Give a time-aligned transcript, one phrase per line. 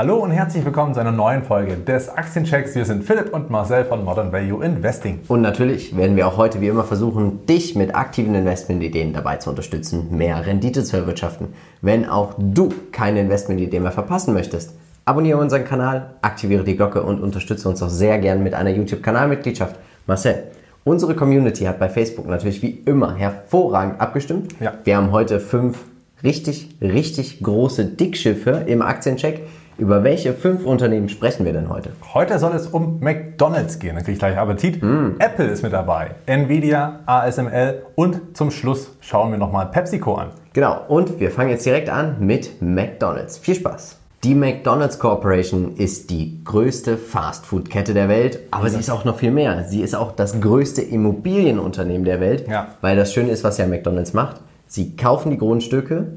[0.00, 2.74] Hallo und herzlich willkommen zu einer neuen Folge des Aktienchecks.
[2.74, 5.20] Wir sind Philipp und Marcel von Modern Value Investing.
[5.28, 9.50] Und natürlich werden wir auch heute wie immer versuchen, dich mit aktiven Investmentideen dabei zu
[9.50, 11.48] unterstützen, mehr Rendite zu erwirtschaften.
[11.82, 14.72] Wenn auch du keine Investmentidee mehr verpassen möchtest,
[15.04, 19.76] abonniere unseren Kanal, aktiviere die Glocke und unterstütze uns auch sehr gern mit einer YouTube-Kanalmitgliedschaft.
[20.06, 20.44] Marcel,
[20.82, 24.54] unsere Community hat bei Facebook natürlich wie immer hervorragend abgestimmt.
[24.60, 24.72] Ja.
[24.82, 25.76] Wir haben heute fünf
[26.22, 29.42] richtig, richtig große Dickschiffe im Aktiencheck.
[29.80, 31.92] Über welche fünf Unternehmen sprechen wir denn heute?
[32.12, 34.82] Heute soll es um McDonalds gehen, dann kriege ich gleich Appetit.
[35.18, 40.28] Apple ist mit dabei, Nvidia, ASML und zum Schluss schauen wir nochmal PepsiCo an.
[40.52, 43.38] Genau, und wir fangen jetzt direkt an mit McDonald's.
[43.38, 43.96] Viel Spaß!
[44.22, 49.30] Die McDonald's Corporation ist die größte Fastfood-Kette der Welt, aber sie ist auch noch viel
[49.30, 49.64] mehr.
[49.64, 52.66] Sie ist auch das größte Immobilienunternehmen der Welt, Ja.
[52.82, 54.42] weil das Schöne ist, was ja McDonald's macht.
[54.66, 56.08] Sie kaufen die Grundstücke,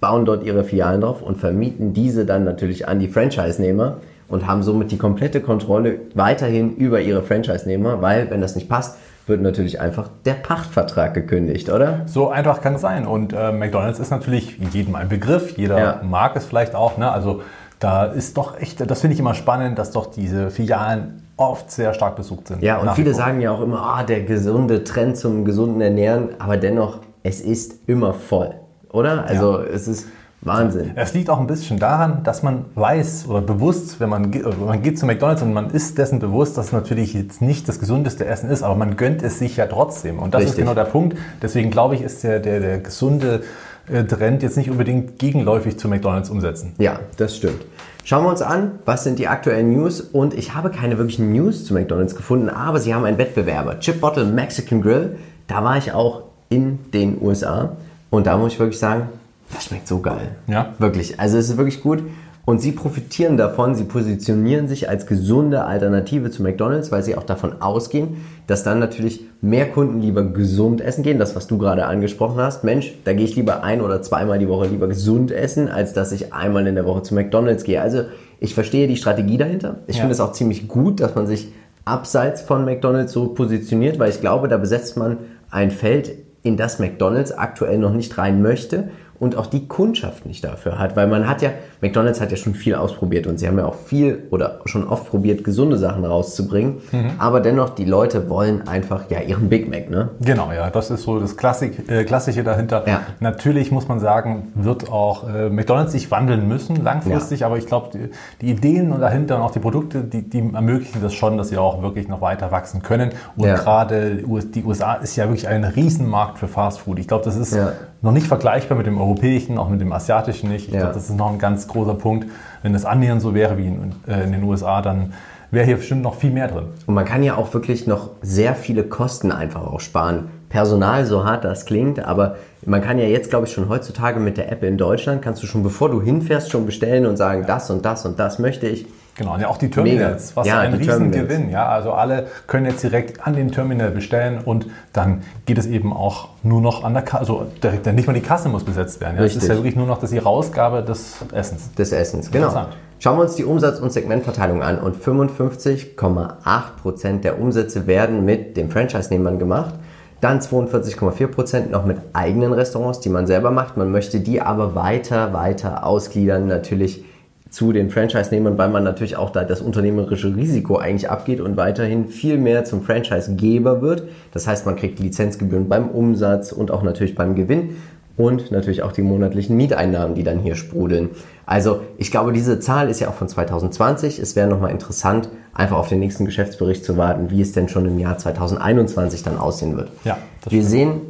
[0.00, 3.98] bauen dort ihre Filialen drauf und vermieten diese dann natürlich an die Franchise-Nehmer
[4.28, 8.96] und haben somit die komplette Kontrolle weiterhin über ihre Franchise-Nehmer, weil, wenn das nicht passt,
[9.26, 12.00] wird natürlich einfach der Pachtvertrag gekündigt, oder?
[12.06, 13.06] So einfach kann es sein.
[13.06, 16.00] Und äh, McDonalds ist natürlich jedem ein Begriff, jeder Ja.
[16.02, 16.96] mag es vielleicht auch.
[16.96, 17.10] Ne?
[17.10, 17.42] Also
[17.78, 21.94] da ist doch echt, das finde ich immer spannend, dass doch diese Filialen oft sehr
[21.94, 22.62] stark besucht sind.
[22.62, 26.56] Ja, und viele sagen ja auch immer, ah, der gesunde Trend zum gesunden Ernähren, aber
[26.58, 28.54] dennoch, es ist immer voll,
[28.92, 29.24] oder?
[29.26, 30.06] Also es ist
[30.42, 30.92] Wahnsinn.
[30.94, 34.82] Es liegt auch ein bisschen daran, dass man weiß oder bewusst, wenn man, oder man
[34.82, 38.24] geht zu McDonalds und man ist dessen bewusst, dass es natürlich jetzt nicht das gesundeste
[38.24, 40.18] Essen ist, aber man gönnt es sich ja trotzdem.
[40.18, 40.64] Und das ist Richtig.
[40.64, 41.18] genau der Punkt.
[41.42, 43.42] Deswegen glaube ich, ist der, der, der gesunde
[43.86, 46.74] äh, Trend jetzt nicht unbedingt gegenläufig zu McDonalds umsetzen.
[46.78, 47.66] Ja, das stimmt.
[48.04, 50.00] Schauen wir uns an, was sind die aktuellen News?
[50.00, 54.00] Und ich habe keine wirklichen News zu McDonald's gefunden, aber sie haben einen Wettbewerber, Chip
[54.00, 55.18] Bottle Mexican Grill.
[55.48, 57.76] Da war ich auch in den USA
[58.10, 59.08] und da muss ich wirklich sagen,
[59.52, 60.36] das schmeckt so geil.
[60.46, 60.74] Ja.
[60.78, 61.18] Wirklich.
[61.18, 62.02] Also es ist wirklich gut.
[62.46, 67.22] Und sie profitieren davon, sie positionieren sich als gesunde Alternative zu McDonald's, weil sie auch
[67.22, 68.16] davon ausgehen,
[68.46, 71.18] dass dann natürlich mehr Kunden lieber gesund essen gehen.
[71.18, 72.64] Das, was du gerade angesprochen hast.
[72.64, 76.10] Mensch, da gehe ich lieber ein oder zweimal die Woche lieber gesund essen, als dass
[76.12, 77.80] ich einmal in der Woche zu McDonald's gehe.
[77.80, 78.04] Also
[78.40, 79.76] ich verstehe die Strategie dahinter.
[79.86, 80.00] Ich Ja.
[80.00, 81.52] finde es auch ziemlich gut, dass man sich
[81.84, 85.18] abseits von McDonald's so positioniert, weil ich glaube, da besetzt man
[85.50, 86.10] ein Feld,
[86.42, 90.96] in das McDonald's aktuell noch nicht rein möchte und auch die Kundschaft nicht dafür hat,
[90.96, 91.50] weil man hat ja,
[91.80, 95.08] McDonald's hat ja schon viel ausprobiert und sie haben ja auch viel oder schon oft
[95.08, 96.78] probiert, gesunde Sachen rauszubringen,
[97.18, 100.08] aber dennoch, die Leute wollen einfach ja ihren Big Mac, ne?
[100.20, 102.82] Genau, ja, das ist so das Klassik, äh, Klassische dahinter.
[102.88, 103.02] Ja.
[103.20, 107.90] Natürlich muss man sagen, wird auch äh, McDonalds sich wandeln müssen langfristig, aber ich glaube,
[107.92, 108.10] die,
[108.40, 111.58] die Ideen und dahinter und auch die Produkte, die, die ermöglichen das schon, dass sie
[111.58, 113.10] auch wirklich noch weiter wachsen können.
[113.36, 113.54] Und Ja.
[113.56, 116.98] gerade die US- die USA ist ja wirklich ein Riesenmarkt für Fast Food.
[116.98, 117.72] Ich glaube, das ist Ja.
[118.02, 120.68] Noch nicht vergleichbar mit dem europäischen, auch mit dem asiatischen nicht.
[120.68, 120.80] Ich Ja.
[120.80, 122.26] glaube, das ist noch ein ganz großer Punkt.
[122.62, 125.12] Wenn das annähernd so wäre wie in, äh, in den USA, dann
[125.50, 126.66] wäre hier bestimmt noch viel mehr drin.
[126.86, 130.30] Und man kann ja auch wirklich noch sehr viele Kosten einfach auch sparen.
[130.48, 134.36] Personal, so hart das klingt, aber man kann ja jetzt, glaube ich, schon heutzutage mit
[134.36, 137.70] der App in Deutschland, kannst du schon, bevor du hinfährst, schon bestellen und sagen, das
[137.70, 138.86] und das und das möchte ich.
[139.20, 140.36] Genau, und ja auch die Terminals, Mega.
[140.36, 141.50] was Ja, ein Riesengewinn.
[141.50, 144.64] Ja, also alle können jetzt direkt an den Terminal bestellen und
[144.94, 148.22] dann geht es eben auch nur noch an der Kasse, also direkt, nicht mal die
[148.22, 149.18] Kasse muss besetzt werden.
[149.18, 149.24] Ja.
[149.24, 151.74] Es ist ja wirklich nur noch das die Rausgabe des Essens.
[151.74, 152.30] des Essens.
[152.30, 152.68] Genau.
[152.98, 158.70] Schauen wir uns die Umsatz- und Segmentverteilung an und 55,8% der Umsätze werden mit den
[158.70, 159.74] Franchise-Nehmern gemacht.
[160.22, 163.76] Dann 42,4% noch mit eigenen Restaurants, die man selber macht.
[163.76, 167.04] Man möchte die aber weiter, weiter ausgliedern natürlich
[167.50, 172.06] zu den Franchise-Nehmern, weil man natürlich auch da das unternehmerische Risiko eigentlich abgeht und weiterhin
[172.06, 174.04] viel mehr zum Franchise-Geber wird.
[174.32, 177.76] Das heißt, man kriegt Lizenzgebühren beim Umsatz und auch natürlich beim Gewinn
[178.16, 181.10] und natürlich auch die monatlichen Mieteinnahmen, die dann hier sprudeln.
[181.44, 184.20] Also ich glaube, diese Zahl ist ja auch von 2020.
[184.20, 187.86] Es wäre nochmal interessant, einfach auf den nächsten Geschäftsbericht zu warten, wie es denn schon
[187.86, 189.90] im Jahr 2021 dann aussehen wird.
[190.04, 191.00] Ja, das Wir sehen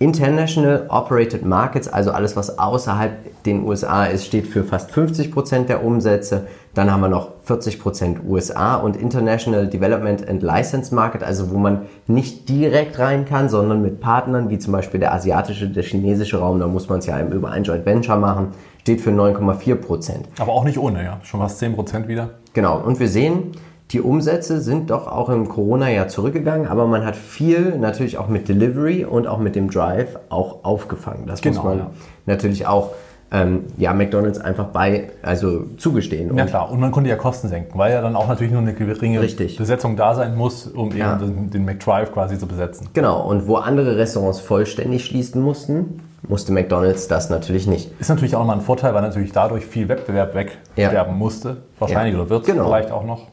[0.00, 5.84] International Operated Markets, also alles, was außerhalb den USA ist, steht für fast 50% der
[5.84, 6.48] Umsätze.
[6.74, 11.82] Dann haben wir noch 40% USA und International Development and License Market, also wo man
[12.08, 16.58] nicht direkt rein kann, sondern mit Partnern, wie zum Beispiel der asiatische, der chinesische Raum,
[16.58, 18.48] da muss man es ja eben über ein Joint Venture machen,
[18.80, 20.24] steht für 9,4%.
[20.40, 21.20] Aber auch nicht ohne, ja.
[21.22, 22.30] Schon fast 10% wieder.
[22.52, 23.52] Genau, und wir sehen,
[23.90, 28.48] die Umsätze sind doch auch im Corona-Jahr zurückgegangen, aber man hat viel natürlich auch mit
[28.48, 31.26] Delivery und auch mit dem Drive auch aufgefangen.
[31.26, 31.90] Das Genau, muss man ja.
[32.26, 32.90] natürlich auch
[33.30, 36.36] ähm, ja, McDonalds einfach bei, also zugestehen.
[36.36, 38.74] Ja klar, und man konnte ja Kosten senken, weil ja dann auch natürlich nur eine
[38.74, 39.56] geringe Richtig.
[39.56, 41.16] Besetzung da sein muss, um eben Ja.
[41.16, 42.88] den, den McDrive quasi zu besetzen.
[42.94, 47.90] Genau, und wo andere Restaurants vollständig schließen mussten, musste McDonalds das natürlich nicht.
[48.00, 51.18] Ist natürlich auch nochmal ein Vorteil, weil natürlich dadurch viel Wettbewerb wegsterben Ja.
[51.18, 51.58] musste.
[51.78, 52.66] Wahrscheinlich oder wird Genau.
[52.66, 53.26] vielleicht auch noch.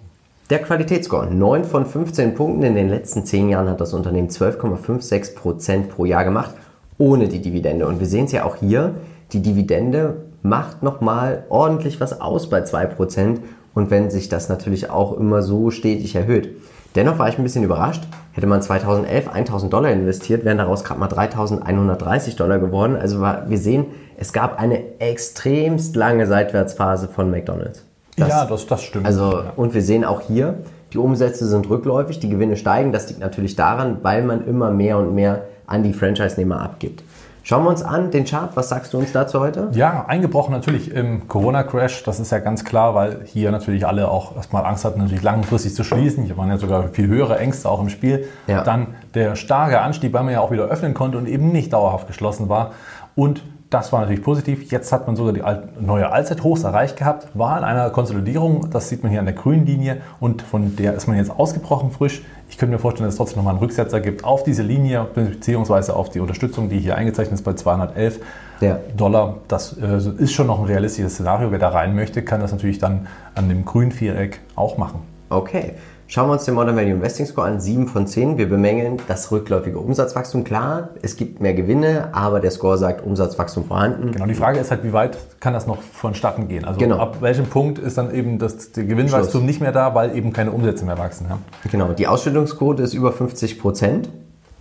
[0.51, 2.63] Der Qualitätsscore, 9 von 15 Punkten.
[2.63, 6.53] In den letzten 10 Jahren hat das Unternehmen 12,56 Prozent pro Jahr gemacht,
[6.97, 7.87] ohne die Dividende.
[7.87, 8.95] Und wir sehen es ja auch hier,
[9.31, 13.39] die Dividende macht nochmal ordentlich was aus bei 2 Prozent.
[13.73, 16.49] Und wenn sich das natürlich auch immer so stetig erhöht.
[16.95, 18.03] Dennoch war ich ein bisschen überrascht.
[18.33, 22.97] Hätte man 2011 1000 Dollar investiert, wären daraus gerade mal 3130 Dollar geworden.
[22.97, 23.85] Also war, wir sehen,
[24.17, 27.85] es gab eine extremst lange Seitwärtsphase von McDonald's.
[28.17, 29.05] Das- ja, das, das stimmt.
[29.05, 30.55] also, und wir sehen auch hier,
[30.93, 32.91] die Umsätze sind rückläufig, die Gewinne steigen.
[32.91, 37.03] Das liegt natürlich daran, weil man immer mehr und mehr an die Franchise-Nehmer abgibt.
[37.43, 38.51] Schauen wir uns an den Chart.
[38.55, 39.69] Was sagst du uns dazu heute?
[39.73, 44.35] Ja, eingebrochen natürlich im Corona-Crash, das ist ja ganz klar, weil hier natürlich alle auch
[44.35, 46.23] erstmal Angst hatten, natürlich langfristig zu schließen.
[46.25, 48.25] Hier waren ja sogar viel höhere Ängste auch im Spiel.
[48.45, 48.63] Ja.
[48.63, 52.05] Dann der starke Anstieg, weil man ja auch wieder öffnen konnte und eben nicht dauerhaft
[52.05, 52.73] geschlossen war.
[53.15, 53.41] Und
[53.71, 54.69] das war natürlich positiv.
[54.69, 55.41] Jetzt hat man sogar die
[55.79, 59.65] neue Allzeithochs erreicht gehabt, war in einer Konsolidierung, das sieht man hier an der grünen
[59.65, 62.21] Linie und von der ist man jetzt ausgebrochen frisch.
[62.49, 65.95] Ich könnte mir vorstellen, dass es trotzdem nochmal einen Rücksetzer gibt auf diese Linie, beziehungsweise
[65.95, 68.19] auf die Unterstützung, die hier eingezeichnet ist bei 211
[68.59, 68.77] Ja.
[68.97, 69.37] Dollar.
[69.47, 71.51] Das äh, ist schon noch ein realistisches Szenario.
[71.51, 74.99] Wer da rein möchte, kann das natürlich dann an dem grünen Viereck auch machen.
[75.29, 75.75] Okay.
[76.13, 77.61] Schauen wir uns den Modern Value Investing Score an.
[77.61, 78.37] 7 von 10.
[78.37, 80.43] Wir bemängeln das rückläufige Umsatzwachstum.
[80.43, 84.11] Klar, es gibt mehr Gewinne, aber der Score sagt Umsatzwachstum vorhanden.
[84.11, 86.65] Genau, die Frage ist halt, wie weit kann das noch vonstatten gehen?
[86.65, 86.97] Also Genau.
[86.97, 89.43] ab welchem Punkt ist dann eben das Gewinnwachstum Schluss.
[89.43, 91.27] nicht mehr da, weil eben keine Umsätze mehr wachsen.
[91.29, 91.37] Ja?
[91.71, 94.09] Genau, die Ausschüttungsquote ist über 50 Prozent,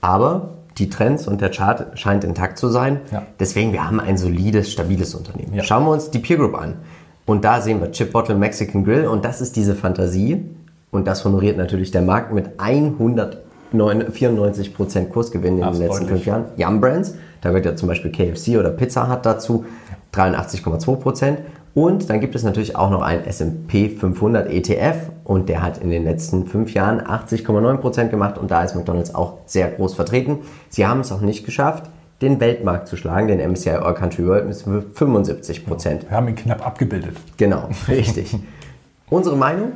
[0.00, 3.00] aber die Trends und der Chart scheint intakt zu sein.
[3.10, 3.24] Ja.
[3.40, 5.54] Deswegen, wir haben ein solides, stabiles Unternehmen.
[5.54, 5.64] Ja.
[5.64, 6.74] Schauen wir uns die Peer Group an.
[7.26, 10.44] Und da sehen wir Chip Bottle Mexican Grill und das ist diese Fantasie.
[10.90, 16.46] Und das honoriert natürlich der Markt mit 194 Prozent Kursgewinn in den letzten fünf Jahren.
[16.56, 19.64] Yum Brands, da wird ja zum Beispiel KFC oder Pizza Hut dazu,
[20.14, 21.38] 83,2 Prozent.
[21.72, 25.90] Und dann gibt es natürlich auch noch einen S&P 500 ETF und der hat in
[25.90, 30.38] den letzten fünf Jahren 80,9 Prozent gemacht und da ist McDonald's auch sehr groß vertreten.
[30.68, 31.88] Sie haben es auch nicht geschafft,
[32.22, 34.56] den Weltmarkt zu schlagen, den MSCI All Country World mit
[34.94, 36.10] 75 Prozent.
[36.10, 37.16] Wir haben ihn knapp abgebildet.
[37.36, 38.36] Genau, richtig.
[39.08, 39.70] Unsere Meinung?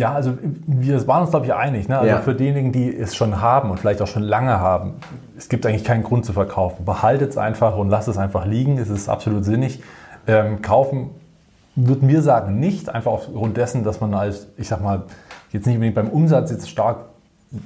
[0.00, 0.32] Ja, also
[0.66, 1.88] wir waren uns, glaube ich, einig.
[1.88, 1.98] Ne?
[1.98, 2.18] Also Ja.
[2.20, 4.94] für diejenigen, die es schon haben und vielleicht auch schon lange haben,
[5.36, 6.84] es gibt eigentlich keinen Grund zu verkaufen.
[6.86, 8.78] Behaltet es einfach und lasst es einfach liegen.
[8.78, 9.82] Es ist absolut sinnig.
[10.26, 11.10] Ähm, kaufen
[11.76, 15.02] würde mir sagen nicht, einfach aufgrund dessen, dass man als, ich sag mal,
[15.52, 16.96] jetzt nicht unbedingt beim Umsatz jetzt stark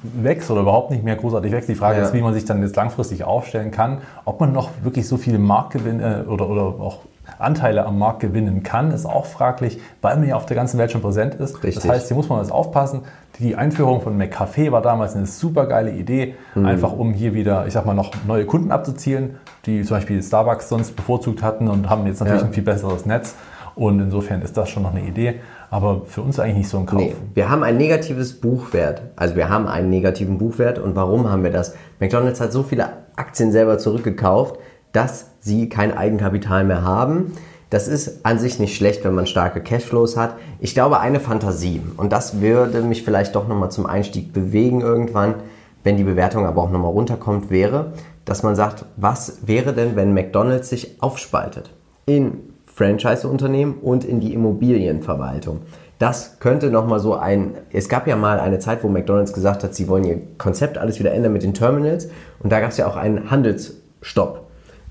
[0.02, 1.68] wächst oder überhaupt nicht mehr großartig wächst.
[1.68, 2.04] Die Frage Ja.
[2.04, 5.38] ist, wie man sich dann jetzt langfristig aufstellen kann, ob man noch wirklich so viele
[5.38, 6.98] Marktgewinne oder, oder auch
[7.38, 10.92] Anteile am Markt gewinnen kann, ist auch fraglich, weil man ja auf der ganzen Welt
[10.92, 11.62] schon präsent ist.
[11.64, 11.82] Richtig.
[11.82, 13.02] Das heißt, hier muss man jetzt aufpassen.
[13.38, 16.66] Die Einführung von McCafe war damals eine super geile Idee, Mhm.
[16.66, 19.36] einfach um hier wieder, ich sag mal, noch neue Kunden abzuzielen,
[19.66, 22.46] die zum Beispiel Starbucks sonst bevorzugt hatten und haben jetzt natürlich Ja.
[22.48, 23.34] ein viel besseres Netz.
[23.74, 26.86] Und insofern ist das schon noch eine Idee, aber für uns eigentlich nicht so ein
[26.86, 27.00] Kauf.
[27.00, 29.02] Nee, wir haben ein negatives Buchwert.
[29.16, 30.78] Also wir haben einen negativen Buchwert.
[30.78, 31.74] Und warum haben wir das?
[31.98, 34.60] McDonald's hat so viele Aktien selber zurückgekauft,
[34.94, 37.32] dass sie kein Eigenkapital mehr haben.
[37.68, 40.36] Das ist an sich nicht schlecht, wenn man starke Cashflows hat.
[40.60, 45.34] Ich glaube, eine Fantasie, und das würde mich vielleicht doch nochmal zum Einstieg bewegen irgendwann,
[45.82, 47.92] wenn die Bewertung aber auch nochmal runterkommt, wäre,
[48.24, 51.70] dass man sagt, was wäre denn, wenn McDonald's sich aufspaltet
[52.06, 55.62] in Franchise-Unternehmen und in die Immobilienverwaltung.
[55.98, 59.74] Das könnte nochmal so ein, es gab ja mal eine Zeit, wo McDonald's gesagt hat,
[59.74, 62.08] sie wollen ihr Konzept alles wieder ändern mit den Terminals
[62.40, 64.43] und da gab es ja auch einen Handelsstopp.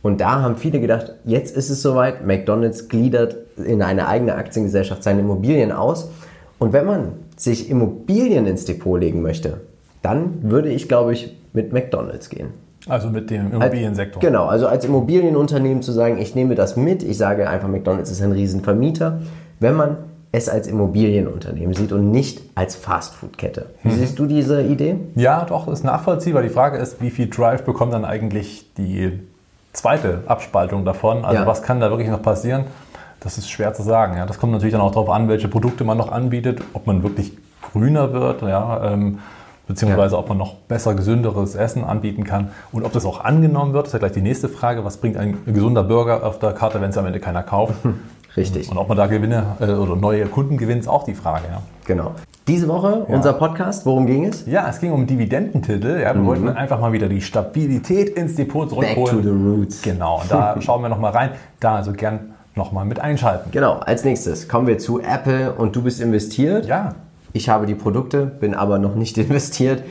[0.03, 5.01] Und da haben viele gedacht, jetzt ist es soweit, McDonald's gliedert in eine eigene Aktiengesellschaft
[5.01, 6.11] seine Immobilien aus.
[6.59, 9.61] Und wenn man sich Immobilien ins Depot legen möchte,
[10.01, 12.49] dann würde ich, glaube ich, mit McDonald's gehen.
[12.87, 14.19] Also mit dem Immobiliensektor.
[14.21, 18.21] Genau, also als Immobilienunternehmen zu sagen, ich nehme das mit, ich sage einfach, McDonald's ist
[18.21, 19.21] ein Riesenvermieter,
[19.61, 19.97] wenn man
[20.33, 23.67] es als Immobilienunternehmen sieht und nicht als Fastfood-Kette.
[23.83, 24.95] Wie siehst du diese Idee?
[25.15, 26.41] Ja, doch, ist nachvollziehbar.
[26.41, 29.19] Die Frage ist, wie viel Drive bekommt dann eigentlich die
[29.73, 31.25] zweite Abspaltung davon?
[31.25, 31.47] Also Ja.
[31.47, 32.65] was kann da wirklich noch passieren?
[33.19, 34.17] Das ist schwer zu sagen.
[34.17, 34.25] Ja.
[34.25, 37.33] Das kommt natürlich dann auch darauf an, welche Produkte man noch anbietet, ob man wirklich
[37.71, 39.19] grüner wird, ja, ähm,
[39.67, 43.85] beziehungsweise ob man noch besser, gesünderes Essen anbieten kann und ob das auch angenommen wird.
[43.85, 44.83] Das ist ja gleich die nächste Frage.
[44.83, 47.75] Was bringt ein gesunder Burger auf der Karte, wenn es am Ende keiner kauft?
[48.35, 48.69] Richtig.
[48.69, 51.45] Und ob man da Gewinne äh, oder neue Kunden gewinnt, ist auch die Frage.
[51.49, 51.61] Ja.
[51.85, 52.11] Genau.
[52.47, 54.45] Diese Woche unser Podcast, worum ging es?
[54.45, 56.01] Ja, es ging um Dividendentitel.
[56.01, 59.23] Ja, wir wollten einfach mal wieder die Stabilität ins Depot Back to zurückholen.
[59.23, 59.81] the roots.
[59.81, 61.29] Genau, und da schauen wir nochmal rein.
[61.61, 63.49] Da also gern nochmal mit einschalten.
[63.51, 66.65] Genau, als nächstes kommen wir zu Apple und du bist investiert.
[66.65, 66.95] Ja,
[67.31, 69.83] Ich habe die Produkte, bin aber noch nicht investiert,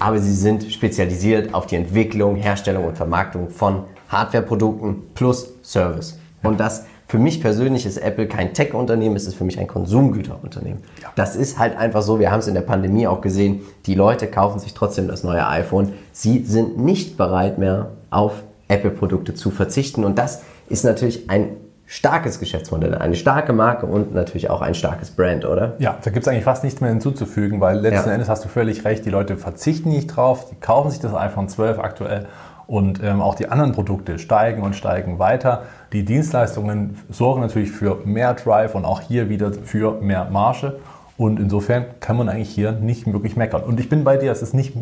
[0.00, 6.18] aber sie sind spezialisiert auf die Entwicklung, Herstellung und Vermarktung von Hardwareprodukten plus Service.
[6.42, 10.80] Und das für mich persönlich ist Apple kein Tech-Unternehmen, es ist für mich ein Konsumgüterunternehmen.
[11.16, 14.28] Das ist halt einfach so, wir haben es in der Pandemie auch gesehen, die Leute
[14.28, 15.92] kaufen sich trotzdem das neue iPhone.
[16.12, 22.38] Sie sind nicht bereit mehr auf Apple-Produkte zu verzichten und das ist natürlich ein starkes
[22.38, 25.74] Geschäftsmodell, eine starke Marke und natürlich auch ein starkes Brand, oder?
[25.80, 28.14] Ja, da gibt es eigentlich fast nichts mehr hinzuzufügen, weil letzten Ja.
[28.14, 31.48] Endes hast du völlig recht, die Leute verzichten nicht drauf, die kaufen sich das iPhone
[31.48, 32.26] 12 aktuell
[32.70, 35.64] und ähm, auch die anderen Produkte steigen und steigen weiter.
[35.92, 40.78] Die Dienstleistungen sorgen natürlich für mehr Drive und auch hier wieder für mehr Marge.
[41.16, 43.64] Und insofern kann man eigentlich hier nicht wirklich meckern.
[43.64, 44.74] Und ich bin bei dir, es ist nicht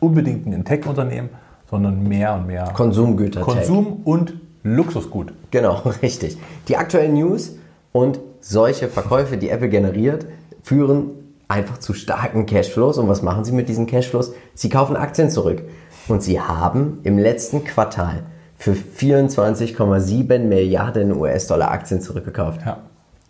[0.00, 1.28] unbedingt ein Tech-Unternehmen,
[1.70, 3.42] sondern mehr und mehr Konsumgüter.
[3.42, 4.34] Konsum und
[4.64, 5.32] Luxusgut.
[5.52, 6.38] Genau, richtig.
[6.66, 7.56] Die aktuellen News
[7.92, 10.26] und solche Verkäufe, die Apple generiert,
[10.64, 11.10] führen
[11.46, 12.98] einfach zu starken Cashflows.
[12.98, 14.32] Und was machen sie mit diesen Cashflows?
[14.54, 15.62] Sie kaufen Aktien zurück.
[16.08, 18.22] Und sie haben im letzten Quartal
[18.58, 22.60] für 24,7 Milliarden US-Dollar Aktien zurückgekauft.
[22.64, 22.78] Ja.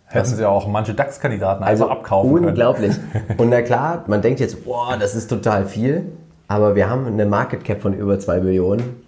[0.05, 2.47] Hätten sie auch manche DAX-Kandidaten einfach Also abkaufen können.
[2.47, 2.95] unglaublich.
[3.37, 6.03] Und na klar, man denkt jetzt, boah, das ist total viel.
[6.47, 9.01] Aber wir haben eine Market Cap von über 2 Billionen.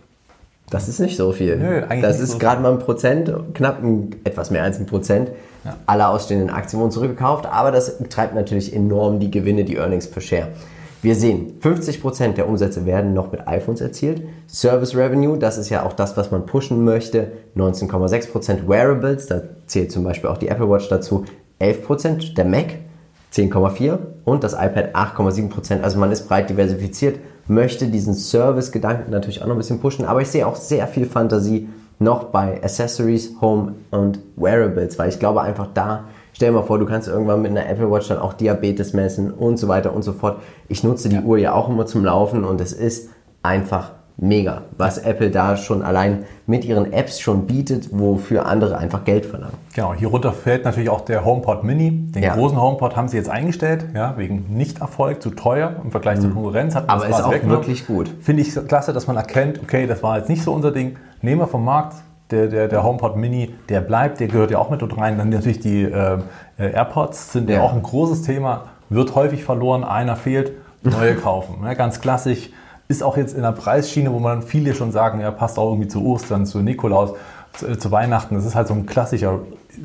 [0.70, 1.56] Das ist nicht so viel.
[1.58, 4.86] Nö, eigentlich das ist so gerade mal ein Prozent, knapp ein, etwas mehr als ein
[4.86, 5.32] Prozent
[5.88, 7.46] aller ausstehenden Aktien wurden zurückgekauft.
[7.46, 10.50] Aber das treibt natürlich enorm die Gewinne, die Earnings per Share.
[11.02, 14.22] Wir sehen, 50% der Umsätze werden noch mit iPhones erzielt.
[14.50, 18.68] Service Revenue, das ist ja auch das, was man pushen möchte, 19,6%.
[18.68, 21.24] Wearables, da zählt zum Beispiel auch die Apple Watch dazu,
[21.62, 22.34] 11%.
[22.36, 22.76] Der Mac
[23.34, 25.82] 10,4% und das iPad 8,7%.
[25.82, 30.22] Also man ist breit diversifiziert, möchte diesen Service-Gedanken natürlich auch noch ein bisschen pushen, aber
[30.22, 35.42] ich sehe auch sehr viel Fantasie noch bei Accessories, Home und Wearables, weil ich glaube
[35.42, 36.06] einfach da,
[36.40, 39.30] stell dir mal vor, du kannst irgendwann mit einer Apple Watch dann auch Diabetes messen
[39.30, 40.38] und so weiter und so fort.
[40.70, 43.10] Ich nutze die Uhr ja auch immer zum Laufen und es ist
[43.44, 49.04] einfach mega, was Apple da schon allein mit ihren Apps schon bietet, wofür andere einfach
[49.04, 49.58] Geld verlangen.
[49.76, 51.92] Genau, hier runter fällt natürlich auch der HomePod Mini.
[51.92, 52.36] Den Ja.
[52.36, 56.74] großen HomePod haben sie jetzt eingestellt, ja, wegen Nicht-Erfolg, zu teuer im Vergleich zur Konkurrenz.
[56.74, 56.90] Hat Mhm.
[56.90, 58.10] Aber ist auch wirklich gut.
[58.22, 60.96] Finde ich klasse, dass man erkennt, okay, das war jetzt nicht so unser Ding.
[61.22, 61.96] Nehmen wir vom Markt.
[62.32, 65.18] Der, der, der HomePod Mini, der bleibt, der gehört ja auch mit dort rein.
[65.18, 66.20] Dann natürlich die äh,
[66.60, 67.58] äh, AirPods sind ja.
[67.58, 67.62] Ja.
[67.64, 68.66] auch ein großes Thema.
[68.90, 70.52] Wird häufig verloren, einer fehlt,
[70.84, 71.64] neue kaufen.
[71.64, 72.50] Ja, ganz klassisch.
[72.88, 75.88] Ist auch jetzt in der Preisschiene, wo man viele schon sagen, ja, passt auch irgendwie
[75.88, 77.14] zu Ostern, zu Nikolaus,
[77.54, 78.36] zu, äh, zu Weihnachten.
[78.36, 79.40] Das ist halt so ein klassischer,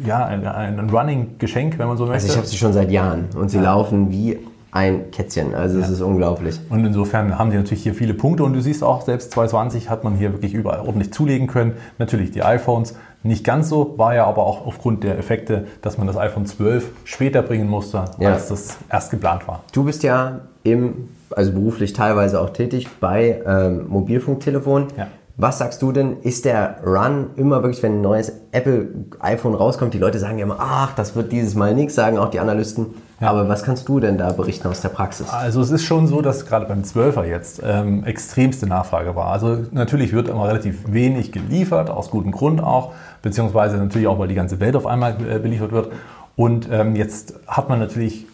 [0.04, 2.14] ja, ein, ein Running-Geschenk, wenn man so möchte.
[2.14, 4.38] Also ich habe sie schon seit Jahren und sie laufen wie
[4.74, 5.54] ein Kätzchen.
[5.54, 6.58] Also es ist unglaublich.
[6.68, 10.02] Und insofern haben die natürlich hier viele Punkte und du siehst auch, selbst 2020 hat
[10.02, 11.74] man hier wirklich überall ordentlich zulegen können.
[11.98, 16.08] Natürlich die iPhones nicht ganz so, war ja aber auch aufgrund der Effekte, dass man
[16.08, 18.32] das iPhone 12 später bringen musste, Ja.
[18.32, 19.62] als das erst geplant war.
[19.72, 24.88] Du bist ja im, also beruflich teilweise auch tätig bei ähm, Mobilfunktelefonen.
[24.98, 25.06] Ja.
[25.36, 28.88] Was sagst du denn, ist der Run immer wirklich, wenn ein neues Apple
[29.20, 32.28] iPhone rauskommt, die Leute sagen ja immer, ach, das wird dieses Mal nichts, sagen auch
[32.30, 32.86] die Analysten.
[33.20, 35.28] Aber was kannst du denn da berichten aus der Praxis?
[35.30, 39.26] Also es ist schon so, dass gerade beim 12er jetzt ähm, extremste Nachfrage war.
[39.26, 42.92] Also natürlich wird immer relativ wenig geliefert, aus gutem Grund auch,
[43.22, 45.92] beziehungsweise natürlich auch, weil die ganze Welt auf einmal äh, beliefert wird.
[46.36, 48.26] Und ähm, jetzt hat man natürlich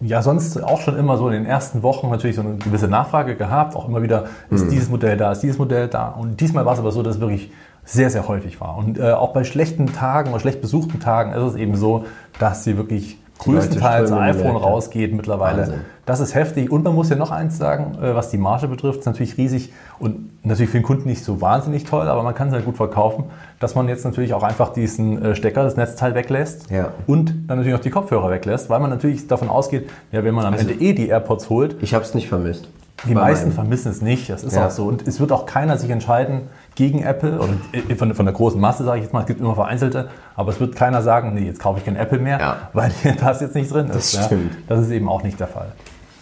[0.00, 3.36] ja sonst auch schon immer so in den ersten Wochen natürlich so eine gewisse Nachfrage
[3.36, 6.08] gehabt, auch immer wieder ist dieses Modell da, ist dieses Modell da.
[6.08, 7.52] Und diesmal war es aber so, dass es wirklich
[7.84, 8.76] sehr, sehr häufig war.
[8.76, 12.04] Und äh, auch bei schlechten Tagen oder schlecht besuchten Tagen ist es eben so,
[12.38, 14.62] dass sie wirklich größtenteils iPhone Märkte.
[14.62, 15.58] rausgeht mittlerweile.
[15.62, 15.80] Wahnsinn.
[16.06, 16.70] Das ist heftig.
[16.72, 19.72] Und man muss ja noch eins sagen, äh, was die Marge betrifft, ist natürlich riesig
[19.98, 22.76] und natürlich für den Kunden nicht so wahnsinnig toll, aber man kann es halt gut
[22.76, 23.24] verkaufen,
[23.60, 26.88] dass man jetzt natürlich auch einfach diesen äh, Stecker, das Netzteil weglässt Ja.
[27.06, 30.44] und dann natürlich auch die Kopfhörer weglässt, weil man natürlich davon ausgeht, ja, wenn man
[30.46, 32.68] am Ende eh die AirPods holt, Ich habe es nicht vermisst.
[33.08, 33.54] die meisten meinem.
[33.54, 34.66] vermissen es nicht, das ist Ja.
[34.66, 34.84] auch so.
[34.86, 36.42] Und es wird auch keiner sich entscheiden
[36.74, 37.54] gegen Apple, oder
[37.96, 40.60] von, von der großen Masse sage ich jetzt mal, es gibt immer vereinzelte, aber es
[40.60, 42.56] wird keiner sagen, nee, jetzt kaufe ich kein Apple mehr, Ja.
[42.72, 44.14] weil das jetzt nicht drin ist.
[44.16, 44.52] Das stimmt.
[44.52, 44.58] Ja.
[44.68, 45.72] Das ist eben auch nicht der Fall.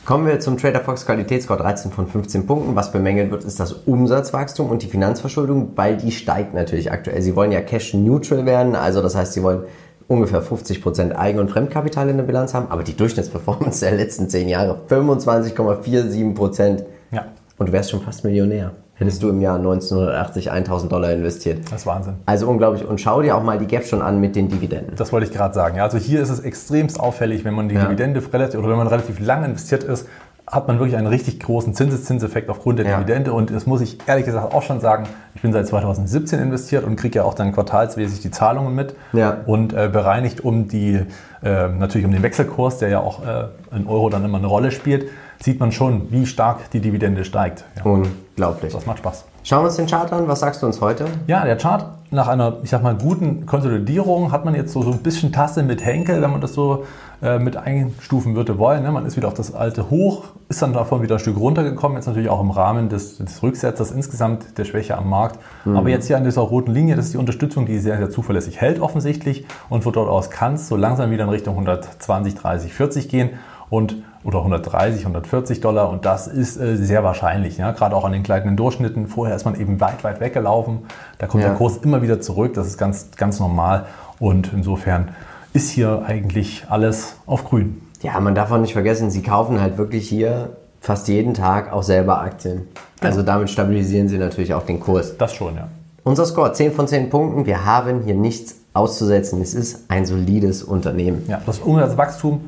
[0.06, 2.74] Kommen wir zum Trader Fox Qualitätsscore 13 von 15 Punkten.
[2.74, 7.22] Was bemängelt wird, ist das Umsatzwachstum und die Finanzverschuldung, weil die steigt natürlich aktuell.
[7.22, 9.64] Sie wollen ja cash neutral werden, also das heißt, sie wollen
[10.08, 14.48] ungefähr 50% Eigen- und Fremdkapital in der Bilanz haben, aber die Durchschnittsperformance der letzten 10
[14.48, 16.82] Jahre 25,47%.
[17.12, 17.26] Ja.
[17.58, 18.72] Und du wärst schon fast Millionär.
[19.00, 21.64] Hättest du im Jahr 1980 1000 Dollar investiert.
[21.72, 22.14] Das ist Wahnsinn.
[22.26, 22.86] Also unglaublich.
[22.86, 24.94] Und schau dir auch mal die Gap schon an mit den Dividenden.
[24.96, 25.76] Das wollte ich gerade sagen.
[25.76, 27.84] Ja, also hier ist es extremst auffällig, wenn man die Ja.
[27.86, 30.06] Dividende relativ, oder wenn man relativ lang investiert ist,
[30.46, 32.96] hat man wirklich einen richtig großen Zinseszinseffekt aufgrund der Ja.
[32.98, 33.32] Dividende.
[33.32, 35.04] Und das muss ich ehrlich gesagt auch schon sagen,
[35.34, 39.38] ich bin seit 2017 investiert und kriege ja auch dann quartalsmäßig die Zahlungen mit Ja.
[39.46, 41.00] und äh, bereinigt um die,
[41.42, 43.44] äh, natürlich um den Wechselkurs, der ja auch äh,
[43.76, 45.06] in Euro dann immer eine Rolle spielt,
[45.42, 47.64] sieht man schon, wie stark die Dividende steigt.
[47.76, 48.72] Ja, Unglaublich.
[48.72, 49.24] das macht Spaß.
[49.42, 50.28] Schauen wir uns den Chart an.
[50.28, 51.06] Was sagst du uns heute?
[51.26, 54.90] Ja, der Chart nach einer, ich sag mal, guten Konsolidierung hat man jetzt so, so
[54.90, 56.84] ein bisschen Tasse mit Henkel, wenn man das so
[57.22, 58.82] äh, mit einstufen würde wollen.
[58.82, 58.90] Ne?
[58.92, 62.06] Man ist wieder auf das alte Hoch, ist dann davon wieder ein Stück runtergekommen, jetzt
[62.06, 65.38] natürlich auch im Rahmen des, des Rücksetzers insgesamt der Schwäche am Markt.
[65.64, 68.60] Aber jetzt hier an dieser roten Linie, das ist die Unterstützung, die sehr, sehr zuverlässig
[68.60, 72.74] hält offensichtlich und von dort aus kann es so langsam wieder in Richtung 120, 30,
[72.74, 73.30] 40 gehen
[73.70, 77.56] und oder 130, 140 Dollar und das ist äh, sehr wahrscheinlich.
[77.58, 77.72] Ja?
[77.72, 79.06] Gerade auch an den gleitenden Durchschnitten.
[79.06, 80.80] Vorher ist man eben weit, weit weggelaufen.
[81.18, 81.48] Da kommt Ja.
[81.50, 82.54] der Kurs immer wieder zurück.
[82.54, 83.86] Das ist ganz, ganz normal
[84.18, 85.08] und insofern
[85.52, 87.80] ist hier eigentlich alles auf grün.
[88.02, 90.50] Ja, man darf auch nicht vergessen, sie kaufen halt wirklich hier
[90.80, 92.68] fast jeden Tag auch selber Aktien.
[93.02, 95.16] Also damit stabilisieren sie natürlich auch den Kurs.
[95.18, 95.68] Das schon, ja.
[96.04, 97.44] Unser Score 10 von 10 Punkten.
[97.46, 99.42] Wir haben hier nichts auszusetzen.
[99.42, 101.24] Es ist ein solides Unternehmen.
[101.28, 101.40] ja.
[101.44, 102.40] Das Umsatzwachstum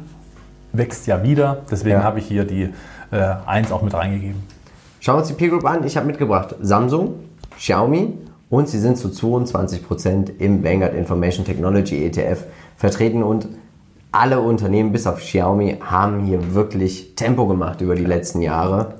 [0.73, 1.63] wächst ja wieder.
[1.71, 2.03] Deswegen Ja.
[2.03, 2.71] habe ich hier die
[3.11, 4.43] äh, 1 auch mit reingegeben.
[5.01, 5.85] Schauen wir uns die Peer Group an.
[5.85, 7.15] Ich habe mitgebracht Samsung,
[7.57, 8.15] Xiaomi
[8.51, 12.45] und sie sind zu 22% im Vanguard Information Technology ETF
[12.77, 13.49] vertreten und
[14.13, 18.97] alle Unternehmen bis auf Xiaomi haben hier wirklich Tempo gemacht über die letzten Jahre.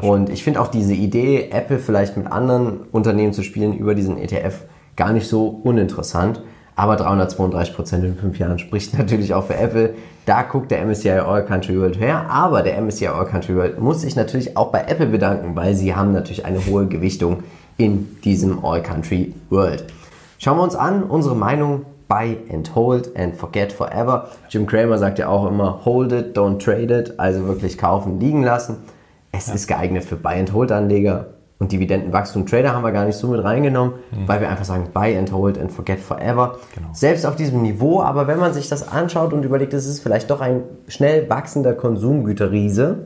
[0.00, 4.18] Und ich finde auch diese Idee, Apple vielleicht mit anderen Unternehmen zu spielen über diesen
[4.18, 4.62] ETF
[4.96, 6.42] gar nicht so uninteressant.
[6.76, 9.94] Aber 332% in fünf Jahren spricht natürlich auch für Apple.
[10.26, 12.26] Da guckt der MSCI All Country World her.
[12.28, 15.94] Aber der MSCI All Country World muss sich natürlich auch bei Apple bedanken, weil sie
[15.94, 17.42] haben natürlich eine hohe Gewichtung
[17.76, 19.84] in diesem All Country World.
[20.38, 24.28] Schauen wir uns an, unsere Meinung Buy and Hold and Forget Forever.
[24.50, 28.42] Jim Cramer sagt ja auch immer Hold it, don't trade it, also wirklich kaufen, liegen
[28.42, 28.76] lassen.
[29.32, 31.26] Es ist geeignet für Buy and Hold Anleger
[31.58, 32.46] und Dividendenwachstum.
[32.46, 33.94] Trader haben wir gar nicht so mit reingenommen,
[34.26, 36.56] weil wir einfach sagen Buy and Hold and Forget Forever.
[36.74, 36.88] Genau.
[36.92, 40.30] Selbst auf diesem Niveau, aber wenn man sich das anschaut und überlegt, es ist vielleicht
[40.30, 42.98] doch ein schnell wachsender Konsumgüterriese,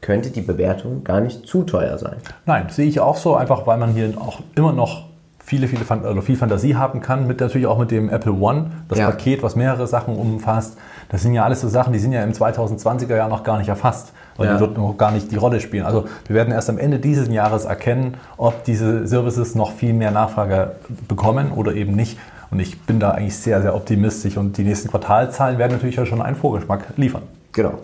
[0.00, 2.16] könnte die Bewertung gar nicht zu teuer sein.
[2.46, 5.06] Nein, sehe ich auch so, einfach weil man hier auch immer noch
[5.38, 8.98] viele, viele oder viel Fantasie haben kann, mit natürlich auch mit dem Apple One, das
[8.98, 9.06] Ja.
[9.10, 10.78] Paket, was mehrere Sachen umfasst.
[11.08, 13.68] Das sind ja alles so Sachen, die sind ja im 2020er Jahr noch gar nicht
[13.68, 14.54] erfasst, weil Ja.
[14.54, 15.84] die dort noch gar nicht die Rolle spielen.
[15.84, 20.10] Also wir werden erst am Ende dieses Jahres erkennen, ob diese Services noch viel mehr
[20.10, 20.72] Nachfrage
[21.06, 22.18] bekommen oder eben nicht.
[22.50, 26.06] Und ich bin da eigentlich sehr, sehr optimistisch und die nächsten Quartalzahlen werden natürlich ja
[26.06, 27.22] schon einen Vorgeschmack liefern.
[27.52, 27.74] Genau.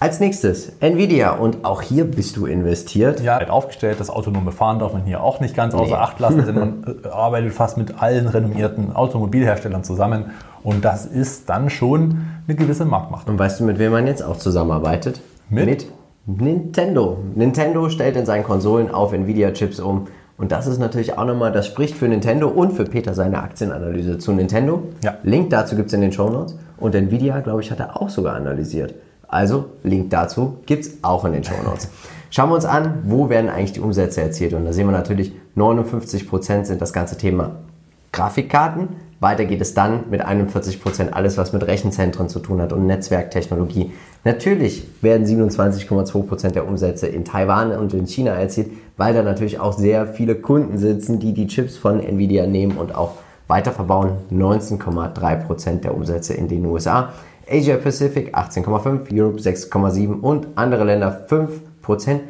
[0.00, 3.20] Als nächstes Nvidia und auch hier bist du investiert.
[3.20, 4.00] Ja, aufgestellt.
[4.00, 5.92] Das autonome Fahren darf man hier auch nicht ganz außer Nee.
[5.94, 10.26] Acht lassen, denn man äh, arbeitet fast mit allen renommierten Automobilherstellern zusammen.
[10.62, 13.28] Und das ist dann schon eine gewisse Marktmacht.
[13.28, 15.20] Und weißt du, mit wem man jetzt auch zusammenarbeitet?
[15.48, 15.86] Mit?
[16.26, 17.18] Nintendo.
[17.34, 20.06] Nintendo stellt in seinen Konsolen auf Nvidia-Chips um.
[20.36, 24.18] Und das ist natürlich auch nochmal, das spricht für Nintendo und für Peter seine Aktienanalyse
[24.18, 24.82] zu Nintendo.
[25.02, 25.18] Ja.
[25.22, 26.56] Link dazu gibt es in den Show Notes.
[26.78, 28.94] Und Nvidia, glaube ich, hat er auch sogar analysiert.
[29.28, 31.88] Also, Link dazu gibt es auch in den Show Notes.
[32.30, 34.54] Schauen wir uns an, wo werden eigentlich die Umsätze erzielt.
[34.54, 37.52] Und da sehen wir natürlich, 59% sind das ganze Thema
[38.10, 38.88] Grafikkarten.
[39.20, 43.92] Weiter geht es dann mit 41% alles, was mit Rechenzentren zu tun hat und Netzwerktechnologie.
[44.24, 49.72] Natürlich werden 27,2% der Umsätze in Taiwan und in China erzielt, weil da natürlich auch
[49.72, 53.14] sehr viele Kunden sitzen, die die Chips von Nvidia nehmen und auch
[53.48, 54.12] weiterverbauen.
[54.32, 57.12] 19,3% der Umsätze in den USA.
[57.48, 62.20] Asia Pacific 18,5%, Europe 6,7% und andere Länder 5%.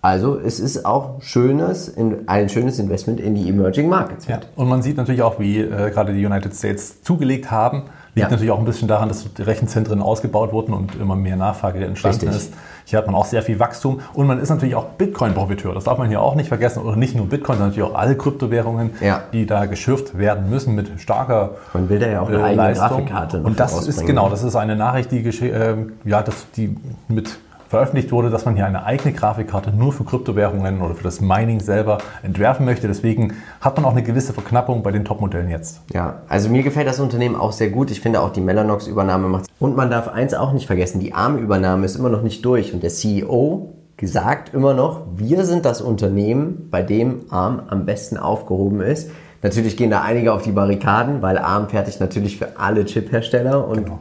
[0.00, 4.26] Also es ist auch schönes, in, ein schönes Investment in die Emerging Markets.
[4.28, 4.38] Ja.
[4.54, 7.82] Und man sieht natürlich auch, wie äh, gerade die United States zugelegt haben.
[8.14, 8.30] Liegt Ja.
[8.30, 12.28] natürlich auch ein bisschen daran, dass die Rechenzentren ausgebaut wurden und immer mehr Nachfrage entstanden
[12.28, 12.48] Richtig.
[12.48, 12.52] ist.
[12.84, 15.74] Hier hat man auch sehr viel Wachstum und man ist natürlich auch Bitcoin-Profiteur.
[15.74, 16.82] Das darf man hier auch nicht vergessen.
[16.82, 19.22] Oder nicht nur Bitcoin, sondern natürlich auch alle Kryptowährungen, Ja.
[19.32, 22.62] die da geschürft werden müssen mit starker Man will da ja auch eine äh, eigene
[22.68, 22.88] Leistung.
[22.88, 26.76] Grafikkarte noch Und das ist genau, das ist eine Nachricht, die, ähm, ja, das, die
[27.08, 31.20] mit veröffentlicht wurde, dass man hier eine eigene Grafikkarte nur für Kryptowährungen oder für das
[31.20, 32.88] Mining selber entwerfen möchte.
[32.88, 35.82] Deswegen hat man auch eine gewisse Verknappung bei den Topmodellen jetzt.
[35.92, 37.90] Ja, also mir gefällt das Unternehmen auch sehr gut.
[37.90, 41.84] Ich finde auch die Mellanox-Übernahme macht Und man darf eins auch nicht vergessen, die ARM-Übernahme
[41.84, 42.72] ist immer noch nicht durch.
[42.72, 48.16] Und der CEO gesagt immer noch, wir sind das Unternehmen, bei dem ARM am besten
[48.16, 49.10] aufgehoben ist.
[49.42, 53.84] Natürlich gehen da einige auf die Barrikaden, weil ARM fertigt natürlich für alle Chip-Hersteller und
[53.84, 53.98] Genau.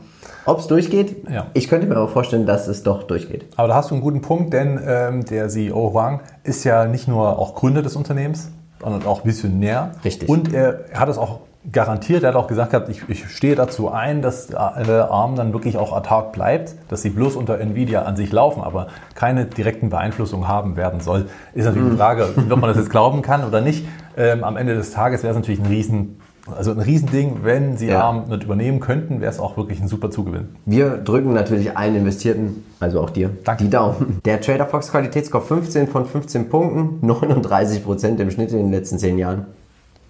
[0.48, 1.30] Ob es durchgeht?
[1.30, 1.48] Ja.
[1.54, 3.46] Ich könnte mir aber vorstellen, dass es doch durchgeht.
[3.58, 7.08] Aber da hast du einen guten Punkt, denn ähm, der CEO Huang ist ja nicht
[7.10, 8.50] nur auch Gründer des Unternehmens,
[8.82, 9.92] sondern auch Visionär.
[10.06, 10.30] Richtig.
[10.30, 13.92] Und er hat es auch garantiert, er hat auch gesagt gehabt, ich, ich stehe dazu
[13.92, 18.32] ein, dass ARM dann wirklich auch autark bleibt, dass sie bloß unter Nvidia an sich
[18.32, 21.26] laufen, aber keine direkten Beeinflussungen haben werden soll.
[21.56, 23.86] Ist natürlich die Frage, ob man das jetzt glauben kann oder nicht.
[24.16, 26.22] Ähm, am Ende des Tages wäre es natürlich ein riesen
[26.56, 28.02] also ein Riesending, wenn sie Ja.
[28.04, 30.50] ARM nicht übernehmen könnten, wäre es auch wirklich ein super Zugewinn.
[30.66, 33.64] Wir drücken natürlich allen Investierten, also auch dir, Danke.
[33.66, 34.22] die Daumen.
[34.26, 38.98] Der Trader Fox Qualitätsscore 15 von 15 Punkten, 39 Prozent im Schnitt in den letzten
[39.00, 39.46] 10 Jahren.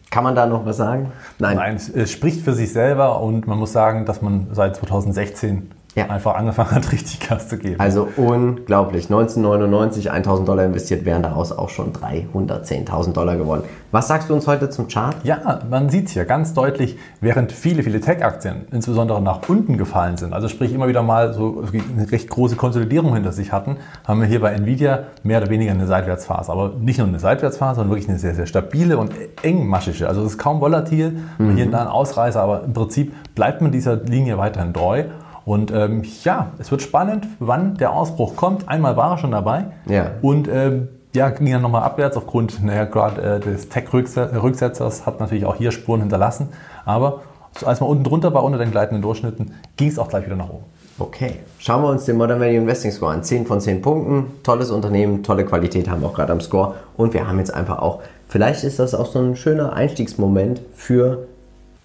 [0.09, 1.11] Kann man da noch was sagen?
[1.37, 1.57] Nein.
[1.57, 5.71] Nein, es, es spricht für sich selber und man muss sagen, dass man seit 2016
[5.97, 6.09] Ja.
[6.09, 7.79] einfach angefangen hat, richtig Gas zu geben.
[7.79, 9.05] Also unglaublich.
[9.05, 13.63] 1999 1000 Dollar investiert, wären daraus auch schon 310.000 Dollar geworden.
[13.91, 15.15] Was sagst du uns heute zum Chart?
[15.23, 20.17] Ja, man sieht es hier ganz deutlich, während viele, viele Tech-Aktien insbesondere nach unten gefallen
[20.17, 21.63] sind, also sprich immer wieder mal so
[21.95, 25.71] eine recht große Konsolidierung hinter sich hatten, haben wir hier bei Nvidia mehr oder weniger
[25.71, 26.51] eine Seitwärtsphase.
[26.51, 30.07] Aber nicht nur eine Seitwärtsphase, sondern wirklich eine sehr, sehr stabile und engmaschige.
[30.07, 33.71] Also es ist kaum volatil, hier und da ein Ausreißer, aber im Prinzip bleibt man
[33.71, 35.05] dieser Linie weiterhin treu.
[35.47, 38.67] Und ähm, ja, es wird spannend, wann der Ausbruch kommt.
[38.67, 39.67] Einmal war er schon dabei.
[39.85, 40.11] Ja.
[40.21, 45.45] Und ähm, ja, ging dann nochmal abwärts aufgrund naja, gerade äh, des Tech-Rücksetzers, hat natürlich
[45.45, 46.49] auch hier Spuren hinterlassen.
[46.83, 47.21] Aber
[47.63, 50.49] als man unten drunter war, unter den gleitenden Durchschnitten, ging es auch gleich wieder nach
[50.49, 50.65] oben.
[50.99, 51.35] Okay.
[51.59, 53.23] Schauen wir uns den Modern Value Investing Score an.
[53.23, 54.25] 10 von 10 Punkten.
[54.43, 56.73] Tolles Unternehmen, tolle Qualität haben wir auch gerade am Score.
[56.97, 61.25] Und wir haben jetzt einfach auch, vielleicht ist das auch so ein schöner Einstiegsmoment für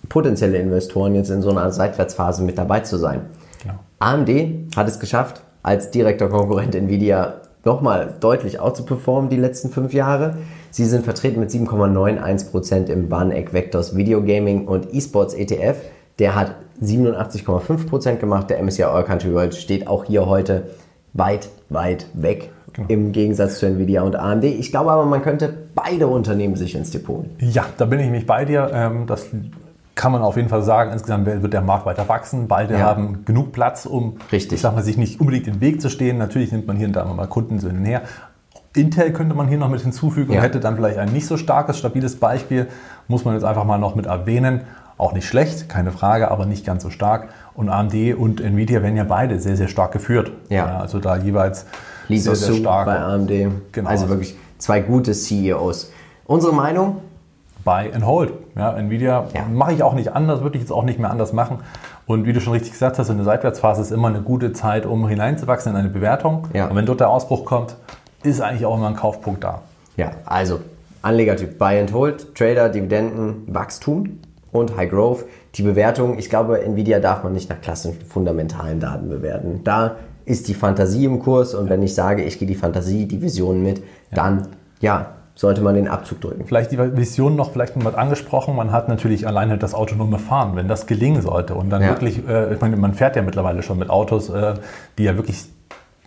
[0.09, 3.27] potenzielle Investoren, jetzt in so einer Seitwärtsphase mit dabei zu sein.
[4.03, 4.15] Genau.
[4.15, 7.35] AMD hat es geschafft, als direkter Konkurrent Nvidia
[7.65, 10.39] nochmal deutlich outzuperformen die letzten fünf Jahre.
[10.71, 15.77] Sie sind vertreten mit 7,91% im Banek Vectors Video Gaming und Esports ETF.
[16.19, 18.51] Der hat 87,5% gemacht.
[18.51, 20.71] Der MSCI All Country World steht auch hier heute
[21.13, 22.51] weit, weit weg.
[22.89, 24.45] Im Gegensatz zu Nvidia und AMD.
[24.45, 27.31] Ich glaube aber, man könnte beide Unternehmen sich ins Depot holen.
[27.39, 28.71] Ja, da bin ich nicht bei dir.
[28.73, 29.27] Ähm, das
[29.95, 30.91] kann man auf jeden Fall sagen.
[30.93, 32.49] Insgesamt wird der Markt weiter wachsen.
[32.49, 32.81] Beide Ja.
[32.87, 34.55] haben genug Platz, um Richtig.
[34.57, 36.19] ich sag mal, sich nicht unbedingt im Weg zu stehen.
[36.19, 38.03] Natürlich nimmt man hier und da mal Kunden so hin und her.
[38.75, 40.39] Intel könnte man hier noch mit hinzufügen Ja.
[40.39, 42.69] und hätte dann vielleicht ein nicht so starkes, stabiles Beispiel.
[43.07, 44.63] Muss man jetzt einfach mal noch mit erwähnen.
[44.97, 47.29] Auch nicht schlecht, keine Frage, aber nicht ganz so stark.
[47.55, 50.33] Und AMD und Nvidia werden ja beide sehr, sehr stark geführt.
[50.49, 50.79] Ja.
[50.79, 51.67] also da jeweils
[52.09, 52.87] Lisa sehr, sehr stark.
[52.87, 53.31] bei AMD.
[53.73, 53.89] Genau.
[53.91, 55.91] Also wirklich zwei gute CEOs.
[56.25, 56.99] Unsere Meinung?
[57.65, 58.33] Buy and Hold.
[58.57, 59.45] Ja, Nvidia Ja.
[59.53, 61.59] mache ich auch nicht anders, würde ich jetzt auch nicht mehr anders machen.
[62.07, 64.87] Und wie du schon richtig gesagt hast, so eine Seitwärtsphase ist immer eine gute Zeit,
[64.87, 66.49] um hineinzuwachsen in eine Bewertung.
[66.53, 66.67] Ja.
[66.69, 67.77] Und wenn dort der Ausbruch kommt,
[68.23, 69.63] ist eigentlich auch immer ein Kaufpunkt da.
[69.97, 70.61] Ja, also
[71.03, 74.21] Anlegertyp Buy and Hold, Trader, Dividenden, Wachstum
[74.53, 75.25] und High Growth.
[75.55, 79.61] Die Bewertung, ich glaube, Nvidia darf man nicht nach klassischen fundamentalen Daten bewerten.
[79.65, 83.21] Da ist die Fantasie im Kurs und wenn ich sage, ich gehe die Fantasie, die
[83.21, 83.83] Vision mit,
[84.15, 84.49] dann
[84.81, 86.45] ja, sollte man den Abzug drücken.
[86.47, 88.55] Vielleicht die Vision noch vielleicht mal angesprochen.
[88.55, 91.89] Man hat natürlich alleine das autonome Fahren, wenn das gelingen sollte und dann Ja.
[91.89, 94.55] wirklich, äh, ich meine, man fährt ja mittlerweile schon mit Autos, äh,
[94.99, 95.45] die ja wirklich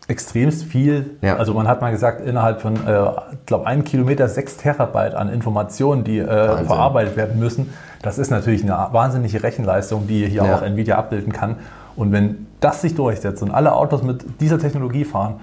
[0.07, 1.37] extremst viel, Ja.
[1.37, 5.29] also man hat mal gesagt, innerhalb von, äh, ich glaube, einem Kilometer sechs Terabyte an
[5.29, 7.73] Informationen, die äh, verarbeitet werden müssen.
[8.03, 10.55] Das ist natürlich eine wahnsinnige Rechenleistung, die hier Ja.
[10.55, 11.55] auch Nvidia abbilden kann.
[11.95, 15.39] Und wenn das sich durchsetzt und alle Autos mit dieser Technologie fahren,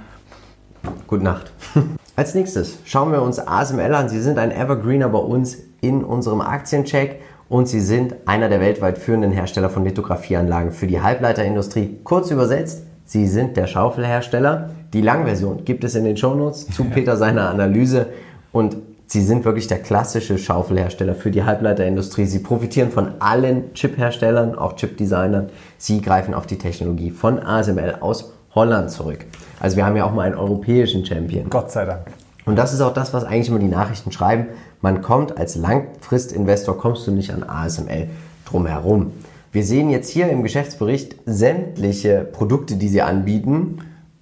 [1.07, 1.53] Gute Nacht.
[2.15, 4.11] Als nächstes schauen wir uns ASML an.
[4.11, 8.99] Sie sind ein Evergreener bei uns in unserem Aktiencheck und sie sind einer der weltweit
[8.99, 12.01] führenden Hersteller von Lithografieanlagen für die Halbleiterindustrie.
[12.05, 14.71] Kurz übersetzt, sie sind der Schaufelhersteller.
[14.93, 18.09] Die Langversion gibt es in den Shownotes zu Peter seiner Analyse
[18.53, 22.27] und sie sind wirklich der klassische Schaufelhersteller für die Halbleiterindustrie.
[22.27, 25.49] Sie profitieren von allen Chipherstellern, auch Chipdesignern.
[25.79, 29.25] Sie greifen auf die Technologie von ASML aus Holland zurück.
[29.61, 31.49] Also wir haben ja auch mal einen europäischen Champion.
[31.51, 32.07] Gott sei Dank.
[32.45, 34.47] Und das ist auch das, was eigentlich immer die Nachrichten schreiben.
[34.81, 38.09] Man kommt als Langfristinvestor, kommst du nicht an ASML
[38.45, 39.13] drumherum.
[39.53, 43.79] Wir sehen jetzt hier im Geschäftsbericht sämtliche Produkte, die sie anbieten.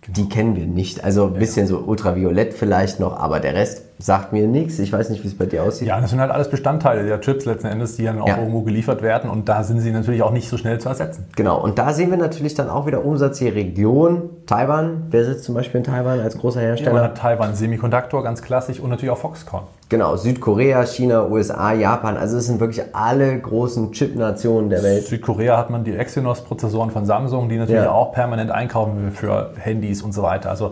[0.07, 1.05] Die kennen wir nicht.
[1.05, 4.79] Also ein bisschen so ultraviolett vielleicht noch, aber der Rest sagt mir nichts.
[4.79, 5.87] Ich weiß nicht, wie es bei dir aussieht.
[5.89, 8.39] Ja, das sind halt alles Bestandteile der Chips letzten Endes, die dann auch Ja.
[8.39, 11.27] irgendwo geliefert werden und da sind sie natürlich auch nicht so schnell zu ersetzen.
[11.37, 14.31] Genau, und da sehen wir natürlich dann auch wieder Umsatz hier Region.
[14.47, 17.03] Taiwan, wer sitzt zum Beispiel in Taiwan als großer Ja, man Hersteller?
[17.03, 19.63] hat Taiwan Semiconductor, ganz klassisch und natürlich auch Foxconn.
[19.91, 22.17] Genau, Südkorea, China, USA, Japan.
[22.17, 25.07] Also es sind wirklich alle großen Chip-Nationen der Welt.
[25.07, 27.91] Südkorea hat man die Exynos-Prozessoren von Samsung, die natürlich Ja.
[27.91, 30.49] auch permanent einkaufen für Handys und so weiter.
[30.51, 30.71] Also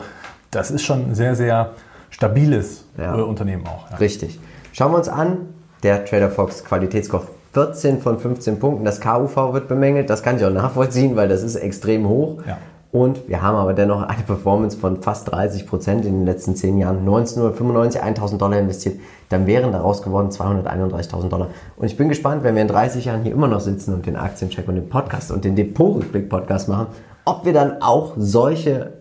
[0.53, 1.71] das ist schon sehr, sehr
[2.11, 3.17] stabiles Ja.
[3.19, 3.91] äh, Unternehmen auch.
[3.91, 3.97] Ja.
[3.97, 4.39] Richtig.
[4.73, 5.49] Schauen wir uns an.
[5.83, 8.85] Der Trader Fox Qualitätsscore 14 von 15 Punkten.
[8.85, 12.39] Das KUV wird bemängelt, das kann ich auch nachvollziehen, weil das ist extrem hoch.
[12.47, 12.59] Ja.
[12.91, 16.79] Und wir haben aber dennoch eine Performance von fast 30 Prozent in den letzten 10
[16.79, 16.99] Jahren.
[17.01, 21.49] 1995 1000 Dollar investiert, dann wären daraus geworden 231.000 Dollar.
[21.77, 24.17] Und ich bin gespannt, wenn wir in 30 Jahren hier immer noch sitzen und den
[24.17, 26.87] Aktiencheck und den Podcast und den Depot-Rückblick-Podcast machen,
[27.27, 28.95] ob wir dann auch solche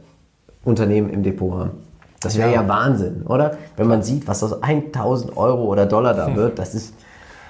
[0.66, 1.72] Unternehmen im Depot haben.
[2.28, 2.62] Das wäre ja.
[2.62, 2.68] Ja.
[2.68, 3.58] Wahnsinn, oder?
[3.76, 6.94] Wenn man sieht, was aus 1000 Euro oder Dollar da wird, das ist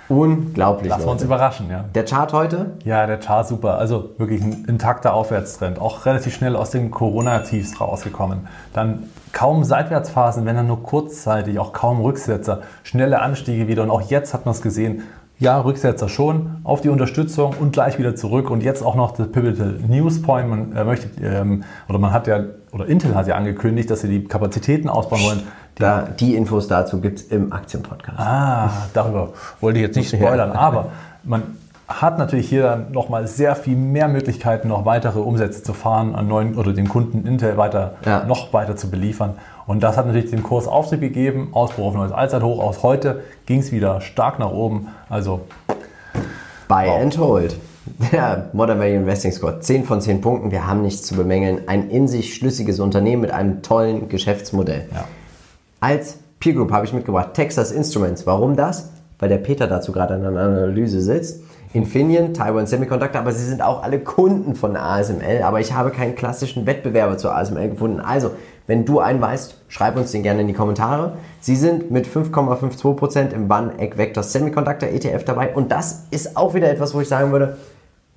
[0.10, 0.90] unglaublich.
[0.90, 1.86] Lassen wir uns überraschen, ja.
[1.94, 3.78] Der Chart heute, Ja, der Chart super.
[3.78, 5.80] Also wirklich ein intakter Aufwärtstrend.
[5.80, 8.48] Auch relativ schnell aus den Corona-Tiefs rausgekommen.
[8.74, 12.62] Dann kaum Seitwärtsphasen, wenn dann nur kurzzeitig, auch kaum Rücksetzer.
[12.84, 13.84] Schnelle Anstiege wieder.
[13.84, 15.04] Und auch jetzt hat man es gesehen.
[15.40, 18.50] Ja, Rücksetzer schon auf die Unterstützung und gleich wieder zurück.
[18.50, 20.50] Und jetzt auch noch das Pivotal News Point.
[20.50, 22.44] Man äh, möchte, ähm, oder man hat ja,
[22.80, 25.44] oder Intel hat ja angekündigt, dass sie die Kapazitäten ausbauen wollen.
[25.78, 28.20] Die da, die Infos dazu gibt es im Aktienpodcast.
[28.20, 29.30] Ah, darüber
[29.62, 30.88] wollte ich jetzt nicht spoilern, aber
[31.24, 31.44] man
[31.88, 36.28] hat natürlich hier dann nochmal sehr viel mehr Möglichkeiten, noch weitere Umsätze zu fahren, an
[36.28, 38.26] neuen oder den Kunden Intel weiter, Ja.
[38.26, 39.36] noch weiter zu beliefern.
[39.68, 42.60] Und das hat natürlich den Kurs Auftrieb gegeben, Ausbruch auf neues Allzeithoch.
[42.60, 44.88] Aus heute ging es wieder stark nach oben.
[45.10, 45.42] Also
[46.68, 47.56] Buy and hold.
[48.12, 50.52] Der Modern Value Investing Score, 10 von 10 Punkten.
[50.52, 51.68] Wir haben nichts zu bemängeln.
[51.68, 54.86] Ein in sich schlüssiges Unternehmen mit einem tollen Geschäftsmodell.
[54.94, 55.06] Ja.
[55.80, 58.26] Als Peer Group habe ich mitgebracht Texas Instruments.
[58.26, 58.90] Warum das?
[59.20, 61.42] Weil der Peter dazu gerade an einer Analyse sitzt.
[61.74, 65.44] Infineon, Taiwan Semiconductor, aber sie sind auch alle Kunden von ASML.
[65.44, 68.00] Aber ich habe keinen klassischen Wettbewerber zur ASML gefunden.
[68.00, 68.32] Also,
[68.68, 71.18] wenn du einen weißt, schreib uns den gerne in die Kommentare.
[71.40, 75.56] Sie sind mit 5,52% im One-Egg Vector Semiconductor ETF dabei.
[75.56, 77.58] Und das ist auch wieder etwas, wo ich sagen würde,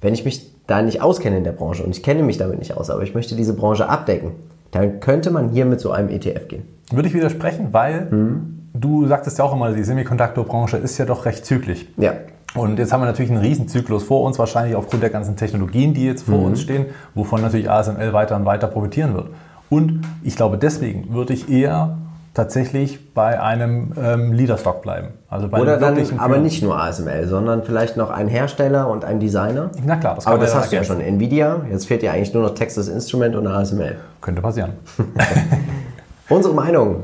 [0.01, 2.77] wenn ich mich da nicht auskenne in der Branche und ich kenne mich damit nicht
[2.77, 4.33] aus, aber ich möchte diese Branche abdecken,
[4.71, 6.63] dann könnte man hier mit so einem ETF gehen.
[6.93, 8.59] würde ich widersprechen, weil Mhm.
[8.75, 11.87] du sagtest ja auch immer, die Semiconductor-Branche ist ja doch recht zyklisch.
[11.97, 12.15] Ja.
[12.57, 16.05] Und jetzt haben wir natürlich einen Riesenzyklus vor uns, wahrscheinlich aufgrund der ganzen Technologien, die
[16.05, 16.45] jetzt vor Mhm.
[16.47, 19.29] uns stehen, wovon natürlich ASML weiter und weiter profitieren wird.
[19.69, 21.97] Und ich glaube, deswegen würde ich eher
[22.35, 25.09] tatsächlich bei einem ähm, Leader-Stock bleiben.
[25.29, 29.19] Also bei Oder dann aber nicht nur ASML, sondern vielleicht noch ein Hersteller und ein
[29.21, 29.71] Designer.
[29.85, 31.01] Na klar, das kann Aber das ja hast du ja schon.
[31.01, 33.97] Nvidia, jetzt fehlt ja eigentlich nur noch Texas Instrument und ASML.
[34.21, 34.73] Könnte passieren.
[36.29, 37.03] Unsere Meinung,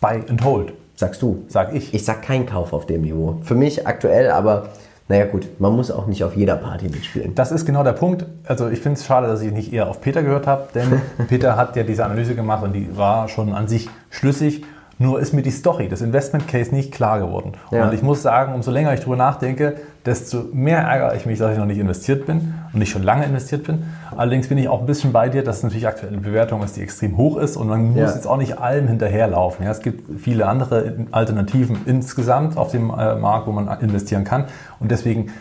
[0.00, 1.44] Buy and hold, sagst du.
[1.48, 1.94] sag ich.
[1.94, 3.40] Ich sag kein Kauf auf dem Niveau.
[3.42, 4.68] Für mich aktuell, aber
[5.12, 7.34] naja gut, man muss auch nicht auf jeder Party mitspielen.
[7.34, 8.24] Das ist genau der Punkt.
[8.46, 11.54] Also ich finde es schade, dass ich nicht eher auf Peter gehört habe, denn Peter
[11.58, 14.64] hat ja diese Analyse gemacht und die war schon an sich schlüssig.
[15.02, 17.52] Nur ist mir die Story, das Investment Case nicht klar geworden.
[17.72, 17.86] Ja.
[17.86, 21.52] Und ich muss sagen, umso länger ich drüber nachdenke, desto mehr ärgere ich mich, dass
[21.52, 23.82] ich noch nicht investiert bin und nicht schon lange investiert bin.
[24.16, 26.76] Allerdings bin ich auch ein bisschen bei dir, dass es natürlich aktuell eine Bewertung ist,
[26.76, 28.14] die extrem hoch ist und man muss Ja.
[28.14, 29.64] jetzt auch nicht allem hinterherlaufen.
[29.64, 34.44] Ja, es gibt viele andere Alternativen insgesamt auf dem äh, Markt, wo man investieren kann.
[34.78, 35.32] Und deswegen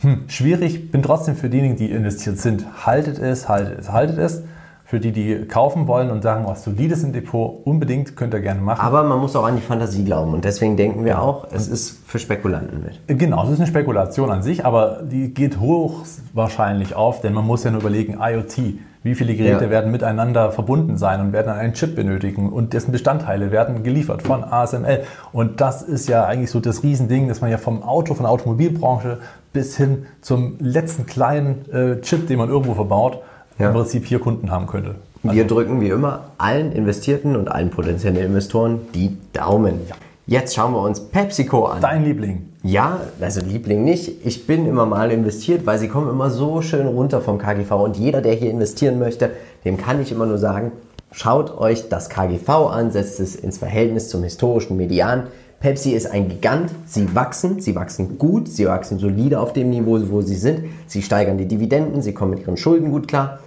[0.00, 2.86] hm, schwierig, bin trotzdem für diejenigen, die investiert sind.
[2.86, 4.42] Haltet es, haltet es, haltet es.
[4.90, 8.62] Für die, die kaufen wollen und sagen, was solides im Depot, unbedingt könnt ihr gerne
[8.62, 8.80] machen.
[8.80, 11.98] Aber man muss auch an die Fantasie glauben und deswegen denken wir auch, es ist
[12.06, 13.18] für Spekulanten mit.
[13.18, 17.46] Genau, es ist eine Spekulation an sich, aber die geht hoch wahrscheinlich auf, denn man
[17.46, 19.70] muss ja nur überlegen, IoT, wie viele Geräte Ja.
[19.70, 24.42] werden miteinander verbunden sein und werden einen Chip benötigen und dessen Bestandteile werden geliefert von
[24.42, 25.02] ASML.
[25.32, 28.32] Und das ist ja eigentlich so das Riesending, dass man ja vom Auto, von der
[28.32, 29.18] Automobilbranche
[29.52, 33.18] bis hin zum letzten kleinen äh, Chip, den man irgendwo verbaut,
[33.58, 33.68] Ja.
[33.68, 34.96] im Prinzip hier Kunden haben könnte.
[35.22, 39.80] Wir drücken wie immer allen Investierten und allen potenziellen Investoren die Daumen.
[40.26, 41.80] Jetzt schauen wir uns PepsiCo an.
[41.80, 42.50] Dein Liebling.
[42.62, 44.26] Ja, also Liebling nicht.
[44.26, 47.72] Ich bin immer mal investiert, weil sie kommen immer so schön runter vom KGV.
[47.72, 49.30] Und jeder, der hier investieren möchte,
[49.64, 50.72] dem kann ich immer nur sagen,
[51.12, 55.28] schaut euch das KGV an, setzt es ins Verhältnis zum historischen Median.
[55.60, 59.98] Pepsi ist ein Gigant, sie wachsen, sie wachsen gut, sie wachsen solide auf dem Niveau,
[60.10, 60.64] wo sie sind.
[60.86, 63.40] Sie steigern die Dividenden, sie kommen mit ihren Schulden gut klar.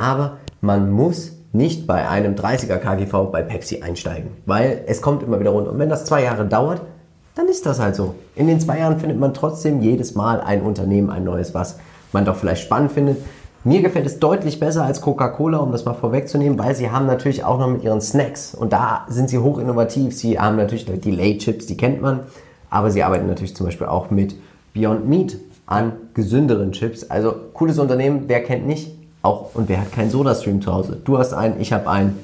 [0.00, 5.40] Aber man muss nicht bei einem 30er KGV bei Pepsi einsteigen, weil es kommt immer
[5.40, 5.72] wieder runter.
[5.72, 6.80] Und wenn das zwei Jahre dauert,
[7.34, 8.14] dann ist das halt so.
[8.34, 11.78] In den zwei Jahren findet man trotzdem jedes Mal ein Unternehmen, ein neues, was
[12.12, 13.18] man doch vielleicht spannend findet.
[13.62, 17.44] Mir gefällt es deutlich besser als Coca-Cola, um das mal vorwegzunehmen, weil sie haben natürlich
[17.44, 20.16] auch noch mit ihren Snacks und da sind sie hoch innovativ.
[20.16, 22.20] Sie haben natürlich die Lay-Chips, die kennt man,
[22.70, 24.34] aber sie arbeiten natürlich zum Beispiel auch mit
[24.72, 25.36] Beyond Meat
[25.66, 27.04] an gesünderen Chips.
[27.04, 28.99] Also cooles Unternehmen, wer kennt nicht?
[29.22, 30.96] Auch und wer hat keinen Soda-Stream zu Hause?
[31.04, 32.18] Du hast einen, ich habe einen.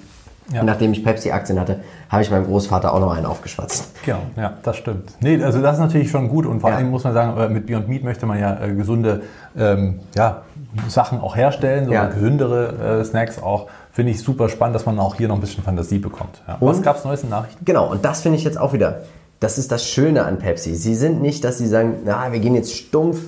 [0.52, 0.62] Ja.
[0.62, 3.90] Nachdem ich Pepsi-Aktien hatte, habe ich meinem Großvater auch noch einen aufgeschwatzt.
[4.04, 5.10] Genau, ja, das stimmt.
[5.18, 6.76] Nee, also das ist natürlich schon gut und vor Ja.
[6.76, 9.22] allem muss man sagen, äh, mit Beyond Meat möchte man ja äh, gesunde
[9.58, 10.42] ähm, ja,
[10.86, 12.06] Sachen auch herstellen, so Ja.
[12.06, 13.66] gesündere äh, Snacks auch.
[13.90, 16.40] Finde ich super spannend, dass man auch hier noch ein bisschen Fantasie bekommt.
[16.46, 16.58] Ja.
[16.60, 16.82] Was Und?
[16.84, 17.64] gab es Neues in Nachrichten?
[17.64, 19.00] Genau, und das finde ich jetzt auch wieder.
[19.40, 20.76] das ist das Schöne an Pepsi.
[20.76, 23.18] Sie sind nicht, dass sie sagen, na, wir gehen jetzt stumpf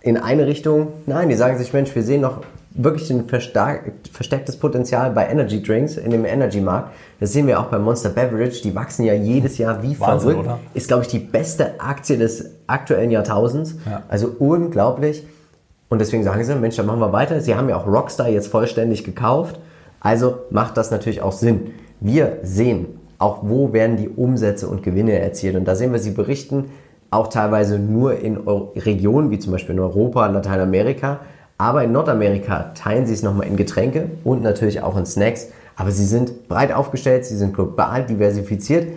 [0.00, 0.88] in eine Richtung.
[1.06, 2.42] Nein, die sagen sich, Mensch, wir sehen noch
[2.76, 6.90] wirklich ein verstärktes Potenzial bei Energy Drinks in dem Energy-Markt.
[7.20, 8.62] Das sehen wir auch bei Monster Beverage.
[8.62, 10.46] Die wachsen ja jedes Jahr wie Wahnsinn, verrückt.
[10.46, 10.58] oder?
[10.74, 13.76] Ist, glaube ich, die beste Aktie des aktuellen Jahrtausends.
[13.88, 14.02] Ja.
[14.08, 15.26] Also unglaublich.
[15.88, 17.40] Und deswegen sagen sie, Mensch, dann machen wir weiter.
[17.40, 19.58] Sie haben ja auch Rockstar jetzt vollständig gekauft.
[20.00, 21.72] Also macht das natürlich auch Sinn.
[22.00, 22.86] Wir sehen
[23.18, 25.56] auch, wo werden die Umsätze und Gewinne erzielt.
[25.56, 26.66] Und da sehen wir, sie berichten
[27.10, 31.20] auch teilweise nur in Regionen, wie zum Beispiel in Europa, Lateinamerika.
[31.58, 35.48] Aber in Nordamerika teilen sie es nochmal in Getränke und natürlich auch in Snacks.
[35.76, 38.88] Aber sie sind breit aufgestellt, sie sind global diversifiziert.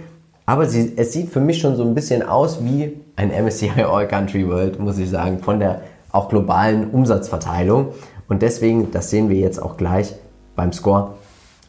[0.45, 4.07] Aber sie, es sieht für mich schon so ein bisschen aus wie ein MSCI All
[4.07, 7.89] Country World, muss ich sagen, von der auch globalen Umsatzverteilung.
[8.27, 10.15] Und deswegen, das sehen wir jetzt auch gleich
[10.55, 11.15] beim Score,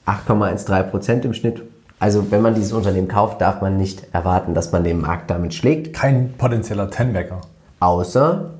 [0.06, 1.62] 8,13% im Schnitt.
[1.98, 5.52] Also wenn man dieses Unternehmen kauft, darf man nicht erwarten, dass man den Markt damit
[5.54, 5.92] schlägt.
[5.92, 7.42] Kein potenzieller Tenbacker.
[7.80, 8.50] Außer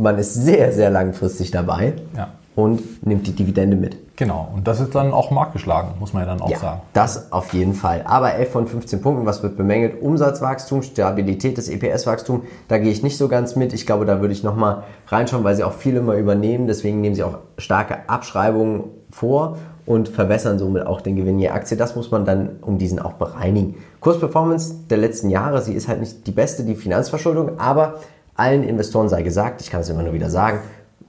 [0.00, 2.28] man ist sehr, sehr langfristig dabei Ja.
[2.56, 3.96] und nimmt die Dividende mit.
[4.16, 4.48] Genau.
[4.54, 6.82] Und das ist dann auch marktgeschlagen, muss man ja dann auch sagen.
[6.92, 8.02] das auf jeden Fall.
[8.04, 10.02] Aber 11 von 15 Punkten, was wird bemängelt?
[10.02, 13.72] Umsatzwachstum, Stabilität des EPS-Wachstums, da gehe ich nicht so ganz mit.
[13.72, 16.66] Ich glaube, da würde ich nochmal reinschauen, weil sie auch viel immer übernehmen.
[16.66, 21.78] Deswegen nehmen sie auch starke Abschreibungen vor und verbessern somit auch den Gewinn je Aktie.
[21.78, 23.76] Das muss man dann um diesen auch bereinigen.
[24.00, 27.94] Kursperformance der letzten Jahre, sie ist halt nicht die beste, die Finanzverschuldung, aber
[28.34, 30.60] allen Investoren sei gesagt, ich kann es immer nur wieder sagen,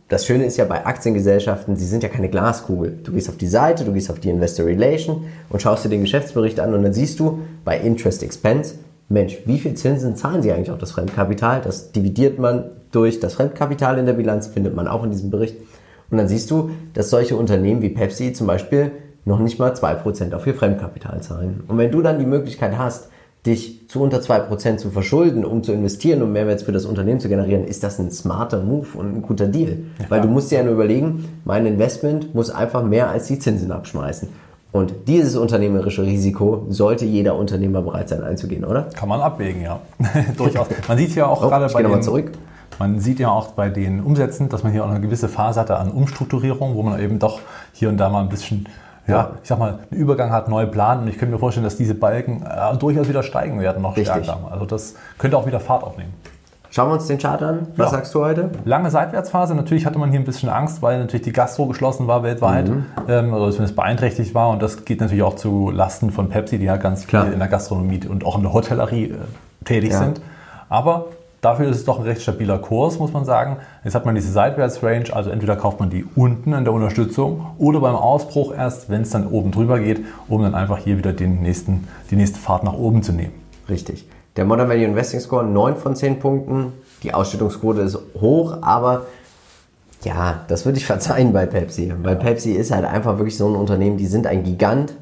[0.09, 2.99] das Schöne ist ja bei Aktiengesellschaften, sie sind ja keine Glaskugel.
[3.03, 6.01] Du gehst auf die Seite, du gehst auf die Investor Relation und schaust dir den
[6.01, 8.75] Geschäftsbericht an und dann siehst du bei Interest Expense,
[9.07, 11.61] Mensch, wie viel Zinsen zahlen sie eigentlich auf das Fremdkapital?
[11.61, 15.55] Das dividiert man durch das Fremdkapital in der Bilanz, findet man auch in diesem Bericht.
[16.09, 18.91] Und dann siehst du, dass solche Unternehmen wie Pepsi zum Beispiel
[19.23, 21.63] noch nicht mal 2% auf ihr Fremdkapital zahlen.
[21.67, 23.09] Und wenn du dann die Möglichkeit hast,
[23.45, 27.27] dich zu unter 2% zu verschulden, um zu investieren, um Mehrwert für das Unternehmen zu
[27.27, 29.79] generieren, ist das ein smarter Move und ein guter Deal.
[30.09, 33.71] Weil du musst dir ja nur überlegen, mein Investment muss einfach mehr als die Zinsen
[33.71, 34.29] abschmeißen.
[34.71, 38.83] Und dieses unternehmerische Risiko sollte jeder Unternehmer bereit sein einzugehen, oder?
[38.95, 39.81] Kann man abwägen, ja.
[40.37, 40.67] Durchaus.
[40.87, 42.31] Man sieht ja auch Oh, gerade ich bei den, zurück.
[42.79, 45.77] Man sieht ja auch bei den Umsätzen, dass man hier auch eine gewisse Phase hatte
[45.77, 47.41] an Umstrukturierung, wo man eben doch
[47.73, 48.65] hier und da mal ein bisschen,
[49.11, 51.03] ja, ich sag mal, einen Übergang hat, neu planen.
[51.03, 54.23] Und ich könnte mir vorstellen, dass diese Balken äh, durchaus wieder steigen werden, noch Richtig.
[54.25, 54.39] stärker.
[54.51, 56.13] Also das könnte auch wieder Fahrt aufnehmen.
[56.73, 57.67] Schauen wir uns den Chart an.
[57.75, 57.97] Was Ja.
[57.97, 58.49] sagst du heute?
[58.63, 59.53] Lange Seitwärtsphase.
[59.55, 62.69] Natürlich hatte man hier ein bisschen Angst, weil natürlich die Gastro geschlossen war weltweit,
[63.09, 64.49] ähm, oder zumindest beeinträchtigt war.
[64.49, 67.25] Und das geht natürlich auch zu Lasten von Pepsi, die ja ganz Klar.
[67.25, 69.15] viel in der Gastronomie und auch in der Hotellerie äh,
[69.65, 69.99] tätig Ja.
[69.99, 70.21] sind.
[70.69, 71.07] Aber
[71.41, 73.57] dafür ist es doch ein recht stabiler Kurs, muss man sagen.
[73.83, 77.79] Jetzt hat man diese Seitwärtsrange, also entweder kauft man die unten in der Unterstützung oder
[77.79, 81.41] beim Ausbruch erst, wenn es dann oben drüber geht, um dann einfach hier wieder den
[81.41, 83.33] nächsten, die nächste Fahrt nach oben zu nehmen.
[83.67, 84.07] Richtig.
[84.37, 86.71] Der Modern Value Investing Score 9 von 10 Punkten.
[87.03, 89.07] Die Ausschüttungsquote ist hoch, aber
[90.03, 91.91] ja, das würde ich verzeihen bei Pepsi.
[92.01, 94.93] Weil Pepsi ist halt einfach wirklich so ein Unternehmen, die sind ein Gigant.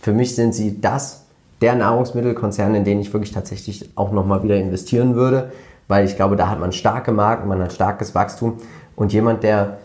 [0.00, 1.24] Für mich sind sie das,
[1.60, 5.50] der Nahrungsmittelkonzern, in den ich wirklich tatsächlich auch nochmal wieder investieren würde.
[5.90, 8.58] Weil ich glaube, da hat man starke Marken, man hat starkes Wachstum.
[8.94, 9.78] Und jemand, der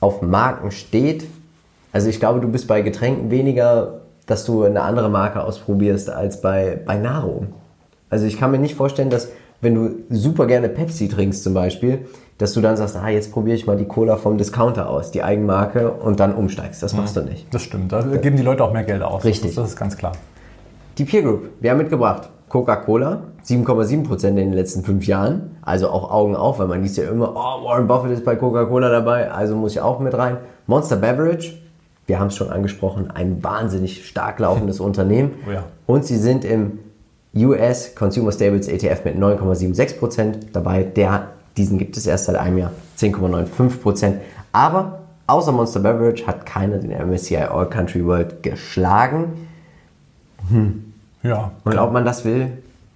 [0.00, 1.26] auf Marken steht,
[1.92, 6.42] also ich glaube, du bist bei Getränken weniger, dass du eine andere Marke ausprobierst als
[6.42, 7.54] bei, bei Nahrung.
[8.10, 9.30] Also ich kann mir nicht vorstellen, dass
[9.62, 13.56] wenn du super gerne Pepsi trinkst zum Beispiel, dass du dann sagst, ah, jetzt probiere
[13.56, 16.82] ich mal die Cola vom Discounter aus, die Eigenmarke, und dann umsteigst.
[16.82, 17.46] Das machst du nicht.
[17.54, 17.92] Das stimmt.
[17.92, 19.24] Da geben die Leute auch mehr Geld aus.
[19.24, 19.54] Richtig.
[19.54, 20.12] Das, das ist ganz klar.
[20.98, 25.56] Die Peer Group, wir haben mitgebracht Coca-Cola, 7,7% in den letzten fünf Jahren.
[25.62, 28.88] Also auch Augen auf, weil man liest ja immer, oh, Warren Buffett ist bei Coca-Cola
[28.88, 30.38] dabei, also muss ich auch mit rein.
[30.66, 31.54] Monster Beverage,
[32.06, 35.32] wir haben es schon angesprochen, ein wahnsinnig stark laufendes Unternehmen.
[35.46, 35.64] Oh ja.
[35.86, 36.78] Und sie sind im
[37.34, 40.84] US Consumer Staples ETF mit 9,76% dabei.
[40.84, 44.14] Der, diesen gibt es erst seit einem Jahr, 10,95%.
[44.52, 49.48] Aber außer Monster Beverage hat keiner den MSCI All Country World geschlagen.
[51.26, 51.50] Ja.
[51.64, 52.52] Und ob man das will,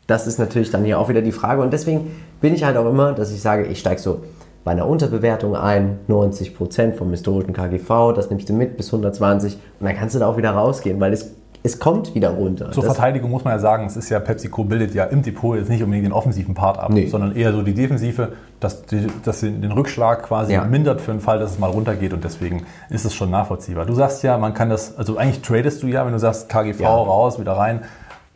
[0.07, 1.63] das ist natürlich dann hier auch wieder die Frage.
[1.63, 4.23] Und deswegen bin ich halt auch immer, dass ich sage, ich steige so
[4.65, 9.87] bei einer Unterbewertung ein, 90% vom historischen KGV, das nimmst du mit bis 120 und
[9.87, 11.31] dann kannst du da auch wieder rausgehen, weil es,
[11.63, 12.71] es kommt wieder runter.
[12.73, 15.57] Zur Das- Verteidigung muss man ja sagen, es ist ja PepsiCo bildet ja im Depot
[15.57, 17.07] jetzt nicht unbedingt den offensiven Part ab, Nee.
[17.07, 20.65] sondern eher so die Defensive, dass, die, dass sie den Rückschlag quasi Ja.
[20.65, 23.87] mindert für den Fall, dass es mal runtergeht und deswegen ist es schon nachvollziehbar.
[23.87, 26.81] Du sagst ja, man kann das, also eigentlich tradest du ja, wenn du sagst KGV
[26.81, 26.89] Ja.
[26.95, 27.81] raus, wieder rein.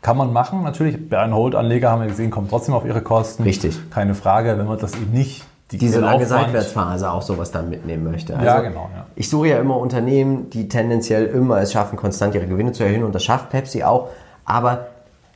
[0.05, 1.09] Kann man machen, natürlich.
[1.09, 3.43] Bei einem Hold-Anleger haben wir gesehen, kommt trotzdem auf ihre Kosten.
[3.43, 3.81] Richtig.
[3.89, 7.71] Keine Frage, wenn man das eben nicht, die diese lange Aufwand- Seitwärtsphase auch sowas dann
[7.71, 8.35] mitnehmen möchte.
[8.35, 9.07] Ja, genau, ja.
[9.17, 13.03] Ich suche ja immer Unternehmen, die tendenziell immer es schaffen, konstant ihre Gewinne zu erhöhen
[13.03, 14.11] und das schafft Pepsi auch.
[14.45, 14.89] Aber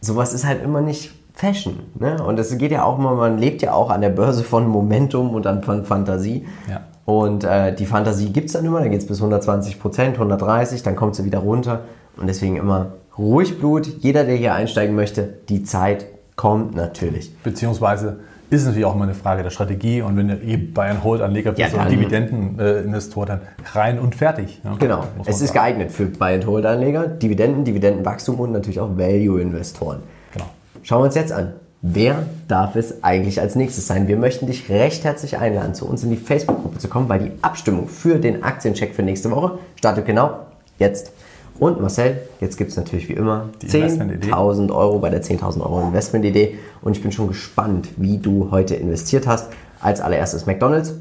[0.02, 1.78] sowas ist halt immer nicht Fashion.
[1.98, 2.22] Ne?
[2.22, 5.30] Und es geht ja auch immer, man lebt ja auch an der Börse von Momentum
[5.30, 6.46] und dann von Fantasie.
[6.68, 6.80] Ja.
[7.06, 10.82] Und äh, die Fantasie gibt es dann immer, dann geht es bis 120 Prozent, 130,
[10.82, 11.84] dann kommt sie wieder runter.
[12.18, 12.88] Und deswegen immer
[13.18, 13.86] ruhig Blut.
[14.00, 16.06] Jeder, der hier einsteigen möchte, die Zeit
[16.36, 17.34] kommt natürlich.
[17.42, 21.04] Beziehungsweise ist es natürlich auch immer eine Frage der Strategie und wenn du eh Bayern
[21.04, 23.40] Hold Anleger bist Ja, und Dividendeninvestor, dann
[23.74, 24.62] rein und fertig.
[24.64, 24.76] ne?
[24.78, 25.04] Genau.
[25.26, 25.58] Es ist sagen.
[25.58, 29.98] geeignet für Buy-and-Hold-Anleger, Dividenden, Dividendenwachstum und natürlich auch Value-Investoren.
[30.32, 30.46] Genau.
[30.82, 31.52] Schauen wir uns jetzt an.
[31.82, 34.08] Wer darf es eigentlich als nächstes sein?
[34.08, 37.30] Wir möchten dich recht herzlich einladen, zu uns in die Facebook-Gruppe zu kommen, weil die
[37.42, 40.46] Abstimmung für den Aktiencheck für nächste Woche startet genau
[40.78, 41.12] jetzt.
[41.58, 44.30] Und Marcel, jetzt gibt es natürlich wie immer Die Investmentidee.
[44.32, 46.58] 10.000 Euro bei der 10.000 Euro Investmentidee.
[46.82, 49.48] Und ich bin schon gespannt, wie du heute investiert hast.
[49.80, 50.94] Als allererstes McDonalds.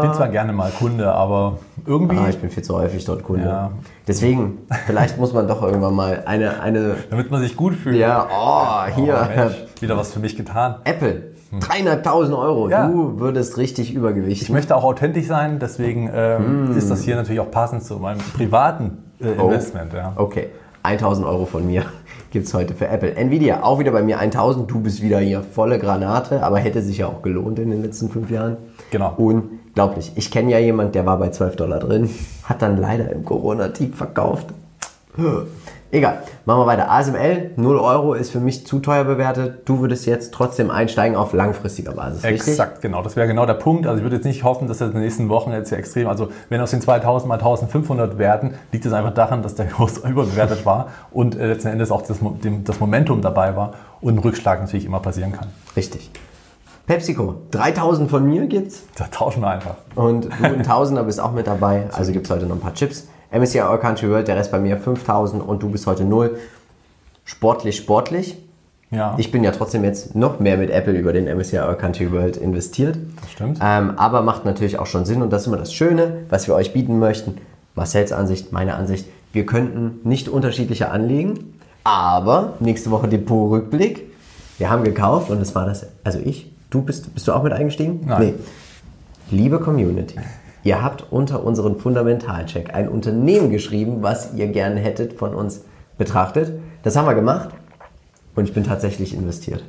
[0.02, 3.46] bin zwar gerne mal Kunde, aber irgendwie, Ah, ich bin viel zu häufig dort Kunde.
[3.46, 3.70] Ja.
[4.06, 7.96] Deswegen, vielleicht muss man doch irgendwann mal eine, eine damit man sich gut fühlt.
[7.96, 10.76] ja, oh, hier, Oh, Mensch, wieder was für mich getan.
[10.84, 11.27] Apple,
[11.60, 12.88] dreieinhalbtausend Euro, Ja.
[12.88, 14.54] du würdest richtig Ich übergewichten.
[14.54, 16.76] möchte auch authentisch sein, deswegen ähm, Hm.
[16.78, 19.44] ist das hier natürlich auch passend zu meinem privaten äh, Oh.
[19.46, 19.92] Investment.
[19.92, 20.12] Ja.
[20.16, 20.48] Okay,
[20.82, 21.84] 1000 Euro von mir
[22.30, 23.14] gibt's heute für Apple.
[23.16, 26.98] Nvidia, auch wieder bei mir 1000, du bist wieder hier volle Granate, aber hätte sich
[26.98, 28.56] ja auch gelohnt in den letzten fünf Jahren.
[28.90, 29.14] Genau.
[29.16, 30.12] Unglaublich.
[30.16, 32.08] Ich kenne ja jemand, der war bei 12 Dollar drin,
[32.44, 34.46] hat dann leider im Corona-Tief verkauft.
[35.90, 36.90] Egal, machen wir weiter.
[36.90, 39.62] ASML, 0 Euro ist für mich zu teuer bewertet.
[39.64, 42.48] Du würdest jetzt trotzdem einsteigen auf langfristiger Basis, richtig?
[42.48, 43.00] Exakt, genau.
[43.02, 43.86] Das wäre genau der Punkt.
[43.86, 46.06] Also ich würde jetzt nicht hoffen, dass das in den nächsten Wochen jetzt hier extrem,
[46.06, 49.96] also wenn aus den 2000 mal 1500 werden, liegt es einfach daran, dass der Kurs
[50.06, 53.72] überbewertet war und äh, letzten Endes auch das, dem, das Momentum dabei war
[54.02, 55.48] und ein Rückschlag natürlich immer passieren kann.
[55.74, 56.10] Richtig.
[56.86, 58.82] PepsiCo, 3000 von mir gibt's.
[58.94, 59.76] Da tauschen wir einfach.
[59.94, 61.84] Und du ein Tausender bist auch mit dabei.
[61.92, 63.08] Also gibt es heute noch ein paar Chips.
[63.30, 66.38] MSCI All Country World, der Rest bei mir 5000 und du bist heute 0.
[67.24, 68.38] Sportlich, sportlich.
[68.90, 72.10] Ja, Ich bin ja trotzdem jetzt noch mehr mit Apple über den MSCI All Country
[72.10, 72.96] World investiert.
[73.20, 73.58] das stimmt.
[73.62, 76.54] Ähm, aber macht natürlich auch schon Sinn und das ist immer das Schöne, was wir
[76.54, 77.36] euch bieten möchten.
[77.74, 79.06] Marcells Ansicht, meine Ansicht.
[79.32, 81.52] Wir könnten nicht unterschiedlicher anlegen,
[81.84, 84.04] aber nächste Woche Depot-Rückblick.
[84.56, 87.52] Wir haben gekauft und es war das, also ich, du bist, bist du auch mit
[87.52, 88.00] eingestiegen?
[88.06, 88.34] Nein.
[89.30, 90.16] Liebe Community,
[90.68, 95.62] ihr habt unter unseren Fundamentalcheck ein Unternehmen geschrieben, was ihr gerne hättet von uns
[95.96, 96.52] betrachtet.
[96.82, 97.48] Das haben wir gemacht
[98.34, 99.64] und ich bin tatsächlich investiert.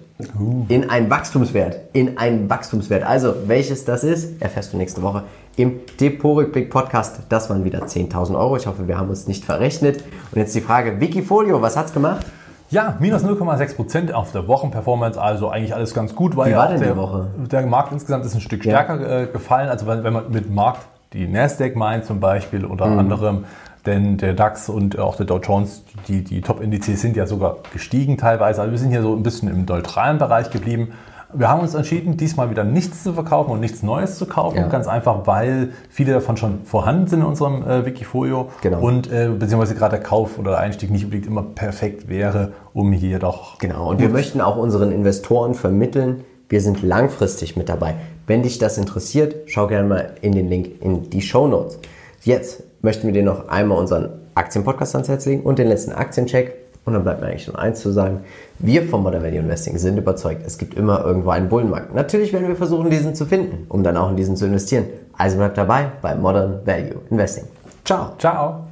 [0.67, 1.79] In einen Wachstumswert.
[1.93, 3.03] In einen Wachstumswert.
[3.03, 5.23] Also, welches das ist, erfährst du nächste Woche
[5.55, 7.21] im Depot-Rückblick Podcast.
[7.29, 8.57] Das waren wieder 10.000 Euro.
[8.57, 10.03] Ich hoffe, wir haben uns nicht verrechnet.
[10.33, 12.25] Und jetzt die Frage, Wikifolio, was hat's gemacht?
[12.71, 16.35] Ja, minus 0,6 Prozent auf der Wochenperformance, also eigentlich alles ganz gut.
[16.35, 17.27] Weil Wie ja war denn die der, Woche?
[17.51, 18.83] Der Markt insgesamt ist ein Stück Ja.
[18.83, 20.81] stärker äh, gefallen, also wenn, wenn man mit Markt
[21.13, 22.99] die Nasdaq meint zum Beispiel unter Mhm.
[22.99, 23.45] anderem,
[23.87, 28.17] denn der DAX und auch der Dow Jones, die, die Top-Indizes sind ja sogar gestiegen
[28.17, 28.61] teilweise.
[28.61, 30.89] Also wir sind hier so ein bisschen im neutralen Bereich geblieben.
[31.31, 34.57] Wir haben uns entschieden, diesmal wieder nichts zu verkaufen und nichts Neues zu kaufen.
[34.57, 34.67] Ja.
[34.67, 38.49] Ganz einfach, weil viele davon schon vorhanden sind in unserem äh, Wikifolio.
[38.61, 38.79] Genau.
[38.79, 42.91] Und äh, beziehungsweise gerade der Kauf oder der Einstieg nicht unbedingt immer perfekt wäre, um
[42.91, 43.59] hier doch.
[43.59, 47.93] Genau, und wir möchten auch unseren Investoren vermitteln, wir sind langfristig mit dabei.
[48.25, 51.77] Wenn dich das interessiert, schau gerne mal in den Link in die Show Notes.
[52.21, 56.58] Jetzt möchten wir dir noch einmal unseren Aktienpodcast ans Herz legen und den letzten Aktiencheck.
[56.89, 58.21] Und dann bleibt mir eigentlich nur eins zu sagen.
[58.57, 61.93] Wir vom Modern Value Investing sind überzeugt, es gibt immer irgendwo einen Bullenmarkt.
[61.93, 64.85] Natürlich werden wir versuchen, diesen zu finden, um dann auch in diesen zu investieren.
[65.15, 67.43] Also bleibt dabei bei Modern Value Investing.
[67.85, 68.13] Ciao.
[68.17, 68.65] Ciao!